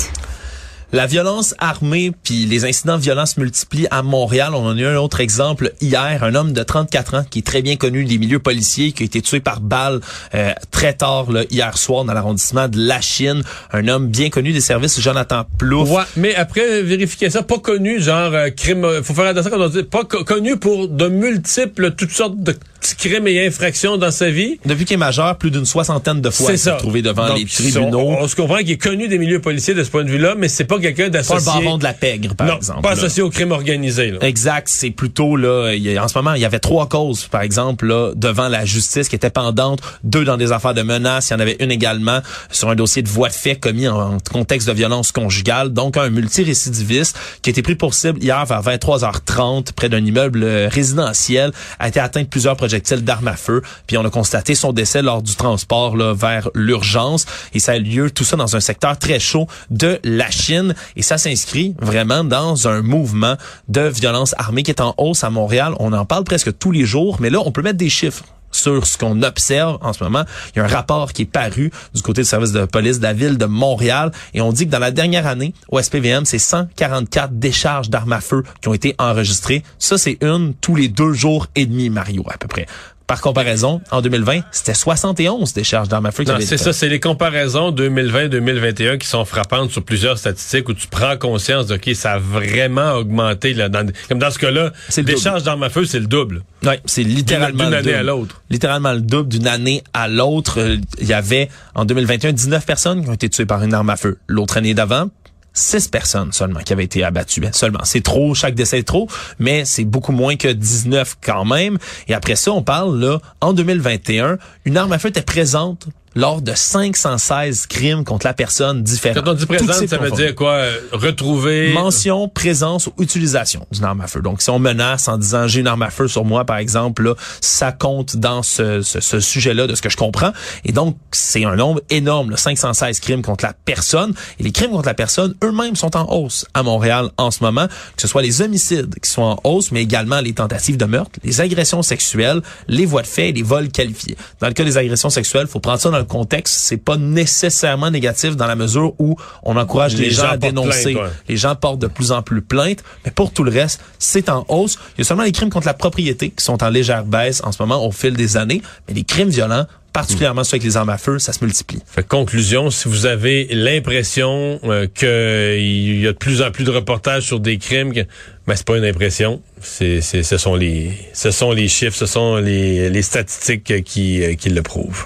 La 0.94 1.08
violence 1.08 1.56
armée 1.60 2.14
puis 2.24 2.46
les 2.46 2.64
incidents 2.64 2.96
de 2.96 3.02
violence 3.02 3.36
multiplient 3.36 3.88
à 3.92 4.02
Montréal. 4.02 4.54
On 4.56 4.66
en 4.66 4.78
a 4.78 4.80
eu 4.80 4.86
un 4.86 4.96
autre 4.96 5.20
exemple 5.20 5.74
hier, 5.82 6.24
un 6.24 6.34
homme 6.34 6.54
de 6.54 6.64
34 6.64 7.16
ans 7.16 7.26
qui 7.30 7.40
est 7.40 7.46
très 7.46 7.62
bien 7.62 7.76
connu 7.76 8.06
des 8.06 8.18
milieux 8.18 8.40
policiers, 8.40 8.94
qui 8.94 9.04
a 9.04 9.06
été 9.08 9.22
tué 9.22 9.42
par 9.42 9.60
balle 9.60 10.00
euh, 10.36 10.54
très 10.72 10.94
tard 10.94 11.34
là, 11.34 11.42
hier 11.52 11.78
soir 11.78 12.06
dans 12.06 12.14
l'arrondissement 12.14 12.70
de 12.70 12.80
La 12.88 13.02
Chine. 13.02 13.44
Un 13.74 13.90
homme 13.90 14.08
bien 14.08 14.30
connu 14.30 14.54
des 14.54 14.62
services, 14.62 15.02
Jonathan 15.02 15.44
Plouffe. 15.58 15.90
Ouais, 15.92 16.04
mais 16.16 16.34
après 16.34 16.82
vérifier 16.82 17.30
ça, 17.30 17.44
pas 17.44 17.60
connu, 17.60 18.00
genre 18.02 18.32
euh, 18.34 18.52
crime. 18.52 18.86
euh, 18.86 19.04
faut 19.04 19.14
faire 19.14 19.26
attention 19.26 19.52
quand 19.52 19.60
on 19.60 19.68
dit 19.68 19.84
pas 19.84 20.06
co- 20.06 20.24
connu 20.24 20.56
pour 20.56 20.88
de 20.88 21.10
multiples, 21.10 21.92
toutes 21.98 22.12
sortes 22.12 22.42
de 22.42 22.56
petits 22.84 23.10
crimes 23.10 23.28
et 23.28 23.46
infractions 23.48 23.98
dans 23.98 24.12
sa 24.12 24.30
vie? 24.30 24.60
Depuis 24.66 24.86
qu'il 24.86 24.96
est 24.96 24.98
majeur, 24.98 25.38
plus 25.38 25.52
d'une 25.52 25.66
soixantaine 25.66 26.22
de 26.22 26.30
fois 26.30 26.52
il 26.52 26.60
s'est 26.60 26.72
retrouvé 26.72 27.02
devant 27.02 27.28
Donc, 27.30 27.38
les 27.40 27.46
tribunaux. 27.46 28.00
On, 28.00 28.24
on 28.24 28.28
se 28.28 28.36
comprend 28.36 28.58
qu'il 28.58 28.72
est 28.72 28.78
connu 28.78 29.08
des 29.08 29.18
milieux 29.18 29.40
policiers 29.42 29.74
de 29.74 29.84
ce 29.84 29.90
point 29.90 30.04
de 30.04 30.10
vue-là, 30.10 30.36
mais 30.38 30.48
c'est 30.50 30.66
pas 30.66 30.80
quelqu'un 30.80 31.04
Pas 31.04 31.08
le 31.08 31.12
d'associé. 31.12 31.52
baron 31.64 31.78
de 31.78 31.84
la 31.84 31.94
pègre, 31.94 32.36
par 32.36 32.48
non, 32.48 32.58
exemple. 32.58 32.82
pas 32.82 32.90
là. 32.94 32.98
associé 32.98 33.24
au 33.24 33.30
crime 33.30 33.52
organisé. 33.52 34.12
Là. 34.12 34.18
Exact, 34.22 34.68
c'est 34.70 34.92
plutôt 34.92 35.36
là. 35.36 35.74
il 35.74 35.98
en 36.00 36.08
ce 36.08 36.18
moment, 36.18 36.34
il 36.34 36.42
y 36.42 36.46
avait 36.46 36.60
trois 36.60 36.88
causes, 36.90 37.28
par 37.28 37.42
exemple, 37.42 37.88
là, 37.88 38.12
devant 38.16 38.48
la 38.50 38.66
justice 38.66 39.08
qui 39.10 39.16
étaient 39.16 39.30
pendantes. 39.30 39.80
Deux 40.04 40.26
dans 40.26 40.38
des 40.38 40.52
affaires 40.52 40.74
de 40.74 40.82
menaces. 40.82 41.30
Il 41.30 41.34
y 41.34 41.36
en 41.36 41.40
avait 41.40 41.58
une 41.60 41.72
également 41.72 42.20
sur 42.52 42.70
un 42.70 42.76
dossier 42.76 43.02
de 43.02 43.10
voie 43.10 43.30
de 43.30 43.34
fait 43.34 43.56
commis 43.56 43.88
en, 43.88 44.16
en 44.16 44.18
contexte 44.32 44.68
de 44.68 44.74
violence 44.74 45.12
conjugale. 45.12 45.70
Donc 45.72 45.96
un 45.98 46.10
multirécidiviste 46.10 47.18
qui 47.42 47.50
a 47.50 47.52
été 47.52 47.62
pris 47.62 47.76
pour 47.76 47.94
cible 47.94 48.22
hier 48.22 48.46
vers 48.46 48.62
23h30 48.62 49.74
près 49.74 49.90
d'un 49.90 50.04
immeuble 50.04 50.44
euh, 50.44 50.68
résidentiel 50.72 51.52
a 51.80 51.88
été 51.88 52.00
atteint 52.00 52.22
de 52.22 52.28
plusieurs 52.28 52.56
projectiles 52.74 53.04
d'armes 53.04 53.28
à 53.28 53.36
feu. 53.36 53.62
Puis 53.86 53.98
on 54.00 54.06
a 54.06 54.10
constaté 54.10 54.56
son 54.56 54.74
décès 54.74 55.04
lors 55.04 55.22
du 55.22 55.36
transport 55.36 55.96
là, 55.96 56.16
vers 56.16 56.50
l'urgence. 56.56 57.28
Et 57.54 57.60
ça 57.60 57.74
a 57.74 57.78
eu 57.78 57.84
lieu 57.84 58.10
tout 58.10 58.24
ça 58.24 58.36
dans 58.36 58.56
un 58.56 58.60
secteur 58.60 58.98
très 58.98 59.20
chaud 59.20 59.48
de 59.70 60.00
la 60.04 60.32
Chine. 60.32 60.74
Et 60.96 61.04
ça 61.04 61.20
s'inscrit 61.20 61.76
vraiment 61.80 62.24
dans 62.24 62.68
un 62.68 62.82
mouvement 62.82 63.36
de 63.68 63.82
violence 63.82 64.34
armée 64.40 64.64
qui 64.64 64.72
est 64.72 64.82
en 64.82 64.96
hausse 64.98 65.24
à 65.24 65.30
Montréal. 65.30 65.76
On 65.80 65.94
en 65.94 66.06
parle 66.06 66.24
presque 66.24 66.58
tous 66.58 66.72
les 66.72 66.86
jours, 66.86 67.18
mais 67.20 67.30
là, 67.30 67.42
on 67.46 67.52
peut 67.52 67.62
mettre 67.62 67.78
des 67.78 67.90
chiffres 67.90 68.24
sur 68.54 68.88
ce 68.88 68.98
qu'on 68.98 69.22
observe 69.22 69.78
en 69.82 69.94
ce 69.94 70.04
moment. 70.04 70.24
Il 70.56 70.60
y 70.60 70.62
a 70.62 70.66
un 70.66 70.68
rapport 70.68 71.12
qui 71.14 71.24
est 71.24 71.26
paru 71.26 71.72
du 71.94 72.02
côté 72.02 72.22
du 72.22 72.28
service 72.28 72.52
de 72.52 72.66
police 72.66 73.00
de 73.00 73.04
la 73.04 73.14
ville 73.14 73.38
de 73.38 73.46
Montréal 73.46 74.12
et 74.34 74.42
on 74.42 74.52
dit 74.52 74.66
que 74.66 74.72
dans 74.72 74.80
la 74.80 74.92
dernière 74.92 75.28
année, 75.28 75.54
au 75.70 75.82
SPVM, 75.82 76.26
c'est 76.26 76.40
144 76.40 77.38
décharges 77.38 77.90
d'armes 77.90 78.14
à 78.14 78.22
feu 78.22 78.44
qui 78.62 78.70
ont 78.70 78.74
été 78.74 78.96
enregistrées. 78.98 79.64
Ça, 79.80 79.98
c'est 79.98 80.18
une 80.22 80.54
tous 80.62 80.76
les 80.76 80.88
deux 80.88 81.14
jours 81.14 81.48
et 81.56 81.66
demi, 81.66 81.90
Mario, 81.90 82.24
à 82.30 82.38
peu 82.38 82.48
près. 82.48 82.66
Par 83.08 83.22
comparaison, 83.22 83.82
en 83.92 84.02
2020, 84.02 84.42
c'était 84.52 84.74
71 84.74 85.54
décharges 85.54 85.90
d'armes 85.90 86.06
à 86.06 86.12
feu 86.12 86.24
c'est 86.40 86.58
ça, 86.58 86.72
c'est 86.74 86.88
les 86.90 87.00
comparaisons 87.00 87.72
2020-2021 87.72 88.98
qui 88.98 89.08
sont 89.08 89.26
frappantes 89.26 89.72
sur 89.72 89.84
plusieurs 89.84 90.18
statistiques 90.18 90.70
où 90.70 90.74
tu 90.74 90.88
prends 90.88 91.18
conscience 91.18 91.68
de, 91.68 91.76
OK, 91.76 91.90
ça 91.96 92.14
a 92.14 92.18
vraiment 92.20 92.94
augmenté. 92.94 93.54
Là, 93.54 93.70
dans, 93.70 93.86
comme 94.08 94.20
dans 94.20 94.32
ce 94.32 94.40
cas-là, 94.40 94.72
les 94.96 95.04
double. 95.04 95.18
charges 95.20 95.44
d'armes 95.44 95.64
à 95.64 95.70
feu, 95.70 95.86
c'est 95.86 96.00
le 96.00 96.08
double. 96.08 96.44
Ouais, 96.64 96.80
c'est 96.86 97.04
littéralement 97.04 97.66
D'une 97.66 97.74
année 97.74 97.84
double. 97.84 97.96
à 97.96 98.04
l'autre. 98.04 98.42
Littéralement 98.50 98.94
le 98.94 99.02
double 99.02 99.30
d'une 99.30 99.48
année 99.48 99.84
à 99.94 100.08
l'autre. 100.08 100.60
Euh, 100.60 100.78
Il 101.00 101.08
y 101.08 101.14
avait 101.14 101.50
en 101.76 101.86
2021 101.86 102.32
19 102.34 102.66
personnes 102.66 103.04
qui 103.04 103.10
ont 103.10 103.14
été 103.14 103.30
tuées 103.30 103.46
par 103.46 103.64
une 103.64 103.74
arme 103.74 103.90
à 103.90 103.98
feu. 103.98 104.18
L'autre 104.28 104.58
année 104.58 104.74
d'avant, 104.74 105.10
6 105.54 105.88
personnes 105.88 106.32
seulement 106.32 106.60
qui 106.60 106.74
avaient 106.74 106.84
été 106.84 107.04
abattues. 107.04 107.42
Ben, 107.42 107.54
Seulement. 107.54 107.82
C'est 107.84 108.02
trop, 108.02 108.34
chaque 108.34 108.56
décès 108.56 108.80
est 108.80 108.88
trop, 108.88 109.08
mais 109.40 109.66
c'est 109.66 109.86
beaucoup 109.86 110.12
moins 110.12 110.36
que 110.36 110.48
19 110.48 111.18
quand 111.22 111.46
même. 111.46 111.78
Et 112.08 112.14
après 112.14 112.36
ça, 112.36 112.52
on 112.52 112.64
parle 112.64 113.00
là, 113.00 113.20
en 113.42 113.54
2021, 113.54 114.38
une 114.66 114.78
arme 114.78 114.92
à 114.92 115.00
feu 115.00 115.10
était 115.10 115.22
présente 115.22 115.88
lors 116.16 116.42
de 116.42 116.54
516 116.54 117.68
crimes 117.68 118.04
contre 118.04 118.26
la 118.26 118.34
personne 118.34 118.84
différente. 118.84 119.24
Quand 119.24 119.32
on 119.32 119.34
dit 119.34 119.46
présente, 119.46 119.88
ça 119.88 119.98
veut 119.98 120.12
dire 120.12 120.36
quoi? 120.36 120.52
Euh, 120.52 120.80
retrouver... 120.92 121.74
Mention, 121.74 122.28
présence 122.28 122.88
ou 122.88 122.94
utilisation 123.00 123.66
d'une 123.72 123.84
arme 123.84 124.02
à 124.02 124.08
feu. 124.08 124.22
Donc, 124.22 124.42
si 124.42 124.50
on 124.50 124.60
menace 124.60 125.08
en 125.08 125.18
disant 125.18 125.48
j'ai 125.48 125.62
une 125.62 125.68
arme 125.68 125.82
à 125.82 125.90
feu 125.90 126.08
sur 126.08 126.26
moi, 126.26 126.46
par 126.46 126.58
exemple, 126.58 127.04
là, 127.04 127.16
ça 127.42 127.72
compte 127.72 128.18
dans 128.18 128.44
ce, 128.44 128.82
ce, 128.82 129.00
ce 129.00 129.20
sujet-là 129.20 129.68
de 129.68 129.76
ce 129.76 129.82
que 129.82 129.90
je 129.90 129.98
comprends. 129.98 130.32
Et 130.66 130.72
donc, 130.72 130.98
c'est 131.12 131.46
un 131.46 131.56
nombre 131.56 131.82
énorme, 131.90 132.32
là, 132.32 132.38
516 132.38 133.00
crimes 133.00 133.22
contre 133.22 133.46
la 133.46 133.54
personne. 133.54 134.14
Et 134.40 134.44
les 134.44 134.52
crimes 134.52 134.72
contre 134.72 134.88
la 134.88 134.94
personne 134.94 135.34
eux-mêmes 135.44 135.76
sont 135.76 135.96
en 135.96 136.12
hausse 136.12 136.46
à 136.54 136.64
Montréal 136.64 137.10
en 137.18 137.32
ce 137.32 137.44
moment, 137.44 137.68
que 137.68 138.02
ce 138.02 138.08
soit 138.08 138.22
les 138.22 138.42
homicides 138.42 138.96
qui 139.00 139.10
sont 139.10 139.22
en 139.22 139.40
hausse, 139.44 139.72
mais 139.72 139.82
également 139.82 140.22
les 140.22 140.34
tentatives 140.34 140.78
de 140.78 140.86
meurtre, 140.86 141.20
les 141.24 141.42
agressions 141.42 141.82
sexuelles, 141.82 142.42
les 142.68 142.86
voies 142.86 143.02
de 143.02 143.08
fait 143.08 143.30
et 143.30 143.34
les 143.34 143.44
vols 143.44 143.70
qualifiés. 143.70 144.18
Dans 144.40 144.48
le 144.48 144.54
cas 144.54 144.64
des 144.64 144.78
agressions 144.78 145.10
sexuelles, 145.10 145.48
faut 145.48 145.60
prendre 145.60 145.80
ça 145.80 145.90
dans 145.90 146.03
le 146.04 146.08
contexte. 146.08 146.54
C'est 146.56 146.78
pas 146.78 146.98
nécessairement 146.98 147.90
négatif 147.92 148.36
dans 148.36 148.48
la 148.48 148.56
mesure 148.56 148.94
où 149.00 149.16
on 149.44 149.58
encourage 149.58 149.96
les, 149.96 150.06
Les 150.06 150.12
gens 150.12 150.24
gens 150.24 150.32
à 150.32 150.38
dénoncer. 150.38 150.94
plainte, 150.94 151.04
ouais. 151.06 151.12
Les 151.30 151.38
gens 151.38 151.56
portent 151.56 151.80
de 151.80 151.88
plus 151.88 152.12
en 152.12 152.22
plus 152.22 152.42
plainte, 152.42 152.84
mais 153.06 153.12
pour 153.12 153.32
tout 153.32 153.44
le 153.44 153.52
reste, 153.52 153.82
c'est 154.00 154.30
en 154.30 154.46
hausse. 154.50 154.78
Il 154.98 155.00
y 155.00 155.02
a 155.02 155.06
seulement 155.06 155.24
les 155.24 155.32
crimes 155.32 155.50
contre 155.50 155.68
la 155.68 155.74
propriété 155.74 156.30
qui 156.30 156.44
sont 156.44 156.64
en 156.64 156.70
légère 156.70 157.06
baisse 157.06 157.42
en 157.44 157.52
ce 157.52 157.62
moment 157.62 157.86
au 157.86 157.92
fil 157.92 158.14
des 158.14 158.38
années, 158.38 158.62
mais 158.88 158.94
les 158.94 159.04
crimes 159.04 159.30
violents, 159.30 159.66
particulièrement 159.92 160.44
ceux 160.44 160.56
avec 160.56 160.64
les 160.64 160.76
armes 160.76 160.90
à 160.90 160.98
feu, 160.98 161.20
ça 161.20 161.34
se 161.34 161.44
multiplie. 161.44 161.80
Fait 161.86 162.06
conclusion, 162.06 162.70
si 162.72 162.88
vous 162.88 163.06
avez 163.06 163.48
l'impression 163.52 164.60
euh, 164.64 164.88
qu'il 164.88 166.02
y 166.02 166.08
a 166.08 166.12
de 166.14 166.18
plus 166.18 166.42
en 166.42 166.52
plus 166.52 166.64
de 166.64 166.72
reportages 166.72 167.24
sur 167.28 167.40
des 167.40 167.58
crimes, 167.58 167.94
que, 167.94 168.02
ben 168.48 168.56
c'est 168.56 168.66
pas 168.66 168.78
une 168.78 168.86
impression, 168.86 169.42
c'est, 169.62 170.02
c'est, 170.02 170.24
ce 170.24 170.38
sont 170.38 170.56
les, 170.56 170.94
ce 171.14 171.32
sont 171.32 171.52
les 171.52 171.68
chiffres, 171.68 171.96
ce 171.96 172.08
sont 172.08 172.38
les, 172.38 172.90
les 172.90 173.02
statistiques 173.04 173.84
qui, 173.84 174.24
euh, 174.24 174.34
qui 174.34 174.50
le 174.50 174.62
prouvent. 174.64 175.06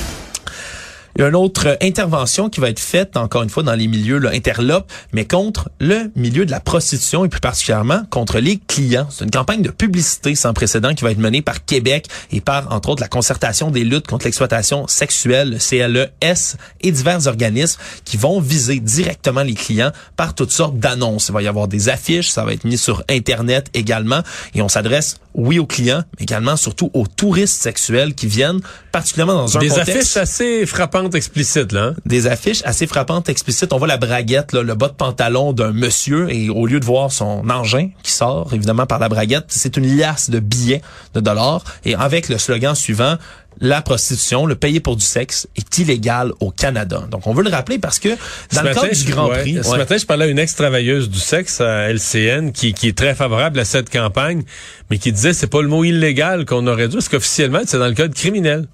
Il 1.15 1.21
y 1.21 1.23
a 1.25 1.27
une 1.27 1.35
autre 1.35 1.67
euh, 1.67 1.75
intervention 1.81 2.49
qui 2.49 2.59
va 2.59 2.69
être 2.69 2.79
faite, 2.79 3.17
encore 3.17 3.43
une 3.43 3.49
fois, 3.49 3.63
dans 3.63 3.73
les 3.73 3.87
milieux 3.87 4.17
là, 4.17 4.29
interlopes, 4.31 4.91
mais 5.13 5.25
contre 5.25 5.69
le 5.79 6.11
milieu 6.15 6.45
de 6.45 6.51
la 6.51 6.59
prostitution 6.59 7.25
et 7.25 7.29
plus 7.29 7.41
particulièrement 7.41 8.03
contre 8.09 8.39
les 8.39 8.57
clients. 8.57 9.07
C'est 9.09 9.25
une 9.25 9.31
campagne 9.31 9.61
de 9.61 9.71
publicité 9.71 10.35
sans 10.35 10.53
précédent 10.53 10.93
qui 10.93 11.03
va 11.03 11.11
être 11.11 11.17
menée 11.17 11.41
par 11.41 11.65
Québec 11.65 12.07
et 12.31 12.41
par, 12.41 12.71
entre 12.71 12.89
autres, 12.89 13.01
la 13.01 13.07
concertation 13.07 13.71
des 13.71 13.83
luttes 13.83 14.07
contre 14.07 14.25
l'exploitation 14.25 14.87
sexuelle, 14.87 15.51
le 15.51 15.57
CLES, 15.57 16.57
et 16.81 16.91
divers 16.91 17.27
organismes 17.27 17.79
qui 18.05 18.17
vont 18.17 18.39
viser 18.39 18.79
directement 18.79 19.43
les 19.43 19.53
clients 19.53 19.91
par 20.15 20.33
toutes 20.33 20.51
sortes 20.51 20.77
d'annonces. 20.77 21.27
Il 21.29 21.33
va 21.33 21.41
y 21.41 21.47
avoir 21.47 21.67
des 21.67 21.89
affiches, 21.89 22.29
ça 22.29 22.45
va 22.45 22.53
être 22.53 22.63
mis 22.63 22.77
sur 22.77 23.03
Internet 23.09 23.67
également, 23.73 24.21
et 24.53 24.61
on 24.61 24.69
s'adresse, 24.69 25.17
oui, 25.33 25.59
aux 25.59 25.65
clients, 25.65 26.03
mais 26.17 26.23
également 26.23 26.55
surtout 26.55 26.89
aux 26.93 27.07
touristes 27.07 27.61
sexuels 27.61 28.13
qui 28.13 28.27
viennent, 28.27 28.59
particulièrement 28.91 29.35
dans 29.35 29.57
un 29.57 29.59
Des 29.59 29.69
contexte... 29.69 29.89
affiches 29.89 30.17
assez 30.17 30.65
frappantes 30.65 31.00
frappantes 31.01 31.15
explicites, 31.15 31.71
là. 31.71 31.81
hein? 31.81 31.95
des 32.05 32.27
affiches 32.27 32.61
assez 32.65 32.87
frappantes, 32.87 33.29
explicites. 33.29 33.73
On 33.73 33.77
voit 33.77 33.87
la 33.87 33.97
braguette, 33.97 34.53
là, 34.53 34.61
le 34.61 34.75
bas 34.75 34.87
de 34.87 34.93
pantalon 34.93 35.53
d'un 35.53 35.71
monsieur, 35.71 36.31
et 36.31 36.49
au 36.49 36.65
lieu 36.65 36.79
de 36.79 36.85
voir 36.85 37.11
son 37.11 37.49
engin 37.49 37.89
qui 38.03 38.11
sort, 38.11 38.53
évidemment, 38.53 38.85
par 38.85 38.99
la 38.99 39.09
braguette, 39.09 39.45
c'est 39.47 39.77
une 39.77 39.97
liasse 39.97 40.29
de 40.29 40.39
billets 40.39 40.81
de 41.13 41.19
dollars, 41.19 41.63
et 41.85 41.95
avec 41.95 42.29
le 42.29 42.37
slogan 42.37 42.75
suivant, 42.75 43.17
la 43.59 43.81
prostitution, 43.81 44.45
le 44.45 44.55
payer 44.55 44.79
pour 44.79 44.95
du 44.95 45.05
sexe, 45.05 45.47
est 45.55 45.77
illégal 45.77 46.31
au 46.39 46.51
Canada. 46.51 47.03
Donc, 47.11 47.27
on 47.27 47.33
veut 47.33 47.43
le 47.43 47.49
rappeler 47.49 47.79
parce 47.79 47.99
que 47.99 48.09
dans 48.09 48.15
Ce 48.51 48.57
le 48.59 48.63
matin, 48.63 48.81
cadre 48.81 48.95
du 48.95 49.11
Grand 49.11 49.29
ouais, 49.29 49.41
Prix... 49.41 49.59
Ce 49.61 49.69
ouais. 49.69 49.77
matin, 49.77 49.97
je 49.97 50.05
parlais 50.05 50.25
à 50.25 50.27
une 50.29 50.39
ex-travailleuse 50.39 51.09
du 51.09 51.19
sexe 51.19 51.59
à 51.61 51.91
LCN 51.91 52.51
qui, 52.53 52.73
qui 52.73 52.87
est 52.87 52.97
très 52.97 53.13
favorable 53.13 53.59
à 53.59 53.65
cette 53.65 53.89
campagne, 53.89 54.43
mais 54.89 54.97
qui 54.97 55.11
disait 55.11 55.33
c'est 55.33 55.47
pas 55.47 55.61
le 55.61 55.67
mot 55.67 55.83
illégal 55.83 56.45
qu'on 56.45 56.65
aurait 56.65 56.87
dû, 56.87 56.95
parce 56.95 57.09
qu'officiellement, 57.09 57.61
c'est 57.65 57.77
dans 57.77 57.87
le 57.87 57.93
code 57.93 58.13
criminel. 58.13 58.67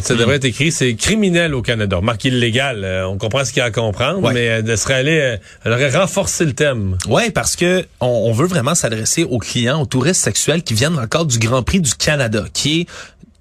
Ça 0.00 0.14
devrait 0.14 0.36
être 0.36 0.44
écrit, 0.44 0.72
c'est 0.72 0.94
criminel 0.94 1.54
au 1.54 1.62
Canada. 1.62 2.00
Marque 2.02 2.24
illégal, 2.24 2.82
euh, 2.84 3.06
on 3.06 3.18
comprend 3.18 3.44
ce 3.44 3.50
qu'il 3.52 3.58
y 3.58 3.62
a 3.62 3.66
à 3.66 3.70
comprendre, 3.70 4.22
Ouais. 4.22 4.32
mais 4.32 4.44
elle 4.44 4.78
serait 4.78 4.94
allée, 4.94 5.20
euh, 5.20 5.36
elle 5.64 5.72
aurait 5.72 5.90
renforcé 5.90 6.44
le 6.44 6.54
thème. 6.54 6.96
Ouais, 7.06 7.30
parce 7.30 7.56
que 7.56 7.84
on, 8.00 8.06
on 8.06 8.32
veut 8.32 8.46
vraiment 8.46 8.74
s'adresser 8.74 9.24
aux 9.24 9.38
clients, 9.38 9.82
aux 9.82 9.86
touristes 9.86 10.22
sexuels 10.22 10.62
qui 10.62 10.74
viennent 10.74 10.96
cadre 11.12 11.26
du 11.26 11.38
Grand 11.38 11.62
Prix 11.62 11.80
du 11.80 11.94
Canada, 11.94 12.44
qui 12.54 12.80
est 12.82 12.86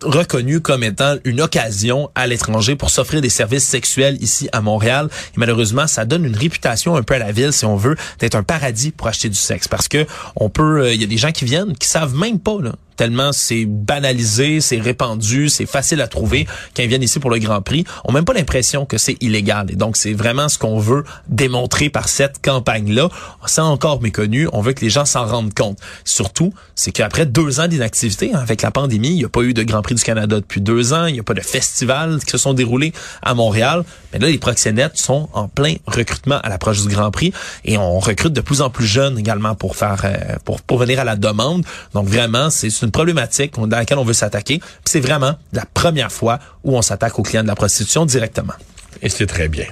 reconnu 0.03 0.61
comme 0.61 0.83
étant 0.83 1.15
une 1.25 1.41
occasion 1.41 2.09
à 2.15 2.25
l'étranger 2.27 2.75
pour 2.75 2.89
s'offrir 2.89 3.21
des 3.21 3.29
services 3.29 3.65
sexuels 3.65 4.17
ici 4.21 4.49
à 4.51 4.59
Montréal. 4.61 5.07
Et 5.11 5.33
malheureusement, 5.37 5.85
ça 5.87 6.05
donne 6.05 6.25
une 6.25 6.35
réputation 6.35 6.95
un 6.95 7.03
peu 7.03 7.13
à 7.13 7.19
la 7.19 7.31
ville, 7.31 7.53
si 7.53 7.65
on 7.65 7.75
veut, 7.75 7.95
d'être 8.19 8.35
un 8.35 8.41
paradis 8.43 8.91
pour 8.91 9.07
acheter 9.07 9.29
du 9.29 9.35
sexe. 9.35 9.67
Parce 9.67 9.87
que 9.87 10.05
on 10.35 10.49
peut, 10.49 10.81
euh, 10.85 10.93
il 10.93 10.99
y 10.99 11.03
a 11.03 11.07
des 11.07 11.17
gens 11.17 11.31
qui 11.31 11.45
viennent 11.45 11.75
qui 11.77 11.87
savent 11.87 12.15
même 12.15 12.39
pas, 12.39 12.57
là, 12.61 12.71
tellement 12.95 13.31
c'est 13.31 13.65
banalisé, 13.65 14.61
c'est 14.61 14.79
répandu, 14.79 15.49
c'est 15.49 15.65
facile 15.65 16.01
à 16.01 16.07
trouver. 16.07 16.47
Quand 16.75 16.83
ils 16.83 16.89
viennent 16.89 17.03
ici 17.03 17.19
pour 17.19 17.29
le 17.29 17.39
Grand 17.39 17.61
Prix, 17.61 17.85
ont 18.05 18.11
même 18.11 18.25
pas 18.25 18.33
l'impression 18.33 18.85
que 18.85 18.97
c'est 18.97 19.17
illégal. 19.21 19.71
Et 19.71 19.75
donc, 19.75 19.97
c'est 19.97 20.13
vraiment 20.13 20.49
ce 20.49 20.57
qu'on 20.57 20.79
veut 20.79 21.03
démontrer 21.27 21.89
par 21.89 22.09
cette 22.09 22.41
campagne-là. 22.43 23.09
C'est 23.45 23.61
encore 23.61 24.01
méconnu. 24.01 24.47
On 24.53 24.61
veut 24.61 24.73
que 24.73 24.81
les 24.81 24.89
gens 24.89 25.05
s'en 25.05 25.25
rendent 25.25 25.53
compte. 25.53 25.77
Surtout, 26.05 26.53
c'est 26.75 26.91
qu'après 26.91 27.25
deux 27.25 27.59
ans 27.59 27.67
d'inactivité, 27.67 28.31
hein, 28.33 28.39
avec 28.39 28.61
la 28.61 28.71
pandémie, 28.71 29.09
il 29.09 29.15
n'y 29.15 29.25
a 29.25 29.29
pas 29.29 29.41
eu 29.41 29.53
de 29.53 29.63
Grand 29.63 29.81
Prix 29.81 29.95
du 29.95 30.03
Canada 30.03 30.37
depuis 30.37 30.61
deux 30.61 30.93
ans. 30.93 31.05
Il 31.05 31.13
n'y 31.13 31.19
a 31.19 31.23
pas 31.23 31.33
de 31.33 31.41
festivals 31.41 32.19
qui 32.23 32.31
se 32.31 32.37
sont 32.37 32.53
déroulés 32.53 32.93
à 33.21 33.33
Montréal. 33.33 33.83
Mais 34.13 34.19
là, 34.19 34.27
les 34.27 34.37
proxénètes 34.37 34.97
sont 34.97 35.29
en 35.33 35.47
plein 35.47 35.75
recrutement 35.87 36.39
à 36.41 36.49
l'approche 36.49 36.81
du 36.81 36.89
Grand 36.89 37.11
Prix 37.11 37.33
et 37.65 37.77
on 37.77 37.99
recrute 37.99 38.33
de 38.33 38.41
plus 38.41 38.61
en 38.61 38.69
plus 38.69 38.85
jeunes 38.85 39.17
également 39.17 39.55
pour 39.55 39.75
faire, 39.75 40.01
euh, 40.03 40.35
pour, 40.45 40.61
pour 40.61 40.77
venir 40.77 40.99
à 40.99 41.03
la 41.03 41.15
demande. 41.15 41.63
Donc 41.93 42.07
vraiment, 42.07 42.49
c'est 42.49 42.69
une 42.83 42.91
problématique 42.91 43.55
dans 43.57 43.77
laquelle 43.77 43.97
on 43.97 44.03
veut 44.03 44.13
s'attaquer. 44.13 44.61
C'est 44.85 44.99
vraiment 44.99 45.35
la 45.53 45.65
première 45.65 46.11
fois 46.11 46.39
où 46.63 46.77
on 46.77 46.81
s'attaque 46.81 47.17
aux 47.19 47.23
clients 47.23 47.43
de 47.43 47.47
la 47.47 47.55
prostitution 47.55 48.05
directement. 48.05 48.53
Et 49.01 49.09
c'est 49.09 49.25
très 49.25 49.47
bien. 49.47 49.65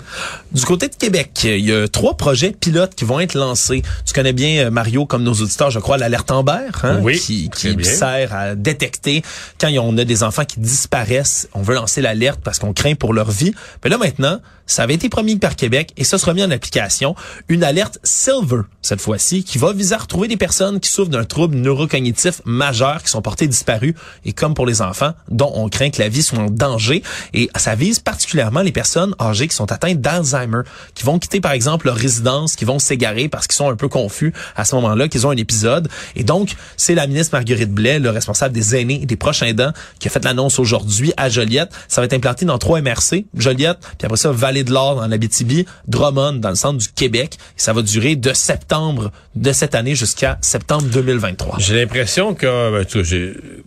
Du 0.51 0.65
côté 0.65 0.87
de 0.87 0.95
Québec, 0.95 1.31
il 1.43 1.65
y 1.65 1.73
a 1.73 1.87
trois 1.87 2.17
projets 2.17 2.51
pilotes 2.51 2.95
qui 2.95 3.05
vont 3.05 3.19
être 3.19 3.35
lancés. 3.35 3.83
Tu 4.05 4.13
connais 4.13 4.33
bien, 4.33 4.65
euh, 4.65 4.71
Mario, 4.71 5.05
comme 5.05 5.23
nos 5.23 5.33
auditeurs, 5.33 5.69
je 5.69 5.79
crois, 5.79 5.97
l'alerte 5.97 6.31
Amber, 6.31 6.69
hein, 6.83 6.99
Oui, 7.01 7.19
qui, 7.19 7.49
qui 7.49 7.83
sert 7.85 8.33
à 8.33 8.55
détecter 8.55 9.21
quand 9.59 9.69
on 9.79 9.97
a 9.97 10.05
des 10.05 10.23
enfants 10.23 10.45
qui 10.45 10.59
disparaissent. 10.59 11.47
On 11.53 11.61
veut 11.61 11.75
lancer 11.75 12.01
l'alerte 12.01 12.39
parce 12.43 12.59
qu'on 12.59 12.73
craint 12.73 12.95
pour 12.95 13.13
leur 13.13 13.29
vie. 13.29 13.53
Mais 13.83 13.89
là, 13.89 13.97
maintenant, 13.97 14.39
ça 14.69 14.83
avait 14.83 14.93
été 14.93 15.09
promis 15.09 15.35
par 15.35 15.55
Québec 15.55 15.91
et 15.97 16.03
ça 16.03 16.19
sera 16.19 16.35
mis 16.35 16.43
en 16.43 16.51
application. 16.51 17.15
Une 17.47 17.63
alerte 17.63 17.97
Silver, 18.03 18.61
cette 18.83 19.01
fois-ci, 19.01 19.43
qui 19.43 19.57
va 19.57 19.73
viser 19.73 19.95
à 19.95 19.97
retrouver 19.97 20.27
des 20.27 20.37
personnes 20.37 20.79
qui 20.79 20.91
souffrent 20.91 21.09
d'un 21.09 21.25
trouble 21.25 21.55
neurocognitif 21.57 22.41
majeur, 22.45 23.01
qui 23.01 23.09
sont 23.09 23.23
portées 23.23 23.47
disparues 23.47 23.95
et 24.25 24.31
comme 24.31 24.53
pour 24.53 24.67
les 24.67 24.83
enfants, 24.83 25.13
dont 25.29 25.51
on 25.55 25.69
craint 25.69 25.89
que 25.89 25.99
la 25.99 26.07
vie 26.07 26.21
soit 26.21 26.37
en 26.37 26.51
danger. 26.51 27.01
Et 27.33 27.49
ça 27.55 27.73
vise 27.73 27.99
particulièrement 27.99 28.61
les 28.61 28.71
personnes 28.71 29.08
âgées 29.19 29.47
qui 29.47 29.55
sont 29.55 29.71
atteintes 29.71 30.01
d'Alzheimer, 30.01 30.61
qui 30.93 31.03
vont 31.03 31.19
quitter 31.19 31.41
par 31.41 31.51
exemple 31.51 31.87
leur 31.87 31.95
résidence, 31.95 32.55
qui 32.55 32.65
vont 32.65 32.79
s'égarer 32.79 33.29
parce 33.29 33.47
qu'ils 33.47 33.55
sont 33.55 33.69
un 33.69 33.75
peu 33.75 33.87
confus 33.87 34.33
à 34.55 34.65
ce 34.65 34.75
moment-là, 34.75 35.07
qu'ils 35.07 35.25
ont 35.27 35.31
un 35.31 35.37
épisode. 35.37 35.87
Et 36.15 36.23
donc, 36.23 36.55
c'est 36.77 36.95
la 36.95 37.07
ministre 37.07 37.35
Marguerite 37.35 37.71
Blais, 37.71 37.99
le 37.99 38.09
responsable 38.09 38.53
des 38.53 38.75
aînés 38.75 38.99
et 39.01 39.05
des 39.05 39.15
proches 39.15 39.41
aidants, 39.41 39.71
qui 39.99 40.07
a 40.07 40.11
fait 40.11 40.23
l'annonce 40.23 40.59
aujourd'hui 40.59 41.13
à 41.17 41.29
Joliette. 41.29 41.71
Ça 41.87 42.01
va 42.01 42.05
être 42.05 42.13
implanté 42.13 42.45
dans 42.45 42.57
trois 42.57 42.81
MRC, 42.81 43.25
Joliette, 43.35 43.79
puis 43.79 44.05
après 44.05 44.17
ça, 44.17 44.31
Vallée 44.31 44.63
de 44.63 44.71
l'Or 44.71 44.95
dans 44.95 45.07
l'Abitibi, 45.07 45.65
Drummond 45.87 46.33
dans 46.33 46.49
le 46.49 46.55
centre 46.55 46.77
du 46.77 46.87
Québec. 46.89 47.37
Ça 47.55 47.73
va 47.73 47.81
durer 47.81 48.15
de 48.15 48.33
septembre 48.33 49.11
de 49.35 49.51
cette 49.51 49.75
année 49.75 49.95
jusqu'à 49.95 50.37
septembre 50.41 50.85
2023. 50.85 51.57
J'ai 51.59 51.75
l'impression 51.75 52.33
que, 52.33 52.71
ben, 52.71 52.85
que 52.85 53.03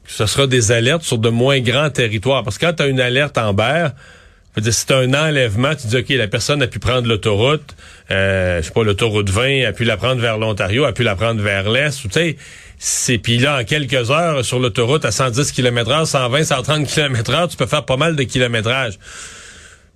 ce 0.07 0.27
sera 0.27 0.47
des 0.47 0.73
alertes 0.73 1.03
sur 1.03 1.19
de 1.19 1.29
moins 1.29 1.61
grands 1.61 1.91
territoires. 1.91 2.43
Parce 2.43 2.59
que 2.59 2.67
quand 2.67 2.75
tu 2.75 2.83
as 2.83 2.87
une 2.87 3.01
alerte 3.01 3.39
je 3.39 3.49
veux 3.49 4.22
t'as 4.61 4.99
un 4.99 5.15
enlèvement, 5.15 5.75
tu 5.75 5.87
dis, 5.87 5.97
OK, 5.97 6.09
la 6.11 6.29
personne 6.29 6.63
a 6.63 6.67
pu 6.67 6.79
prendre 6.79 7.09
l'autoroute, 7.09 7.75
euh, 8.11 8.61
je 8.61 8.67
sais 8.67 8.73
pas, 8.73 8.85
l'autoroute 8.85 9.31
20, 9.31 9.65
a 9.65 9.73
pu 9.73 9.85
la 9.85 9.97
prendre 9.97 10.21
vers 10.21 10.39
l'Ontario, 10.39 10.85
a 10.85 10.93
pu 10.93 11.03
la 11.03 11.17
prendre 11.17 11.41
vers 11.41 11.71
l'Est, 11.71 12.03
tu 12.03 12.09
sais, 12.11 12.37
c'est 12.79 13.19
puis 13.19 13.39
là, 13.39 13.61
en 13.61 13.65
quelques 13.65 14.11
heures, 14.11 14.45
sur 14.45 14.59
l'autoroute, 14.59 15.05
à 15.05 15.13
110 15.13 15.53
km 15.53 15.91
heure, 15.91 16.07
120, 16.07 16.45
130 16.45 16.87
km 16.87 17.31
heure, 17.31 17.49
tu 17.49 17.57
peux 17.57 17.67
faire 17.67 17.85
pas 17.85 17.97
mal 17.97 18.17
de 18.17 18.23
kilométrage. 18.25 18.99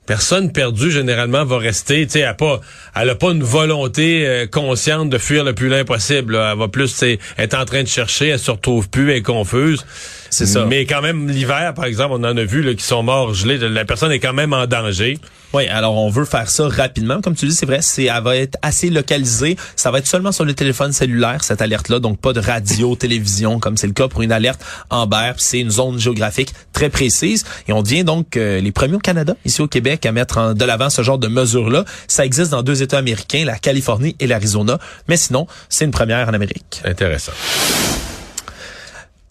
Personne 0.07 0.53
perdue, 0.53 0.93
généralement, 0.93 1.45
va 1.45 1.59
rester, 1.59 2.07
tu 2.07 2.13
sais, 2.13 2.21
elle 2.21 2.27
a 2.27 2.35
pas, 2.35 2.61
elle 2.95 3.11
a 3.11 3.17
pas 3.17 3.33
une 3.33 3.43
volonté 3.43 4.25
euh, 4.25 4.47
consciente 4.47 5.11
de 5.11 5.19
fuir 5.19 5.43
le 5.43 5.53
plus 5.53 5.69
loin 5.69 5.85
possible. 5.85 6.35
là. 6.35 6.53
Elle 6.53 6.59
va 6.61 6.69
plus, 6.69 6.97
tu 6.97 7.19
être 7.39 7.55
en 7.55 7.65
train 7.65 7.83
de 7.83 7.89
chercher, 7.89 8.29
elle 8.29 8.39
se 8.39 8.53
retrouve 8.53 8.89
plus, 8.89 9.11
elle 9.11 9.17
est 9.17 9.23
confuse. 9.23 9.85
C'est 10.31 10.47
ça. 10.47 10.65
Mais 10.65 10.87
quand 10.87 11.03
même, 11.03 11.29
l'hiver, 11.29 11.73
par 11.75 11.85
exemple, 11.87 12.13
on 12.15 12.25
en 12.25 12.37
a 12.37 12.45
vu 12.45 12.63
là, 12.63 12.75
qui 12.75 12.85
sont 12.85 13.03
morts 13.03 13.35
gelés. 13.35 13.59
La 13.59 13.85
personne 13.85 14.13
est 14.13 14.21
quand 14.21 14.33
même 14.33 14.53
en 14.53 14.67
danger. 14.67 15.19
Oui, 15.55 15.67
alors 15.69 15.97
on 15.97 16.11
veut 16.11 16.25
faire 16.25 16.51
ça 16.51 16.69
rapidement. 16.69 17.21
Comme 17.23 17.35
tu 17.35 17.47
dis, 17.47 17.55
c'est 17.55 17.67
vrai, 17.67 17.79
c'est, 17.81 18.05
elle 18.05 18.23
va 18.23 18.37
être 18.37 18.59
assez 18.63 18.91
localisée. 18.91 19.57
Ça 19.77 19.91
va 19.91 19.99
être 19.99 20.07
seulement 20.07 20.33
sur 20.33 20.45
le 20.45 20.53
téléphone 20.55 20.93
cellulaire, 20.93 21.43
cette 21.45 21.63
alerte-là, 21.63 21.99
donc 22.01 22.21
pas 22.21 22.33
de 22.33 22.41
radio, 22.41 22.95
télévision, 22.97 23.59
comme 23.61 23.77
c'est 23.77 23.87
le 23.87 23.93
cas 23.93 24.09
pour 24.09 24.23
une 24.23 24.33
alerte 24.33 24.61
Amber. 24.91 25.33
Puis 25.37 25.45
C'est 25.45 25.61
une 25.61 25.71
zone 25.71 25.99
géographique 25.99 26.53
très 26.73 26.91
précise. 26.91 27.45
Et 27.69 27.73
on 27.73 27.83
devient 27.83 28.05
donc 28.05 28.37
euh, 28.37 28.61
les 28.61 28.73
premiers 28.73 28.97
au 28.97 29.01
Canada, 29.01 29.35
ici 29.45 29.63
au 29.63 29.69
Québec, 29.69 30.05
à 30.05 30.13
mettre 30.13 30.39
en- 30.39 30.55
de 30.55 30.65
l'avant 30.65 30.91
ce 30.91 31.03
genre 31.03 31.19
de 31.19 31.29
mesures-là. 31.29 31.85
Ça 32.09 32.27
existe 32.27 32.51
dans 32.51 32.63
deux 32.63 32.83
États 32.83 32.99
américains, 32.99 33.45
la 33.47 33.57
Californie 33.59 34.17
et 34.21 34.27
l'Arizona. 34.27 34.79
Mais 35.09 35.17
sinon, 35.17 35.47
c'est 35.69 35.85
une 35.85 35.91
première 35.91 36.29
en 36.29 36.35
Amérique. 36.35 36.83
Intéressant. 36.85 37.33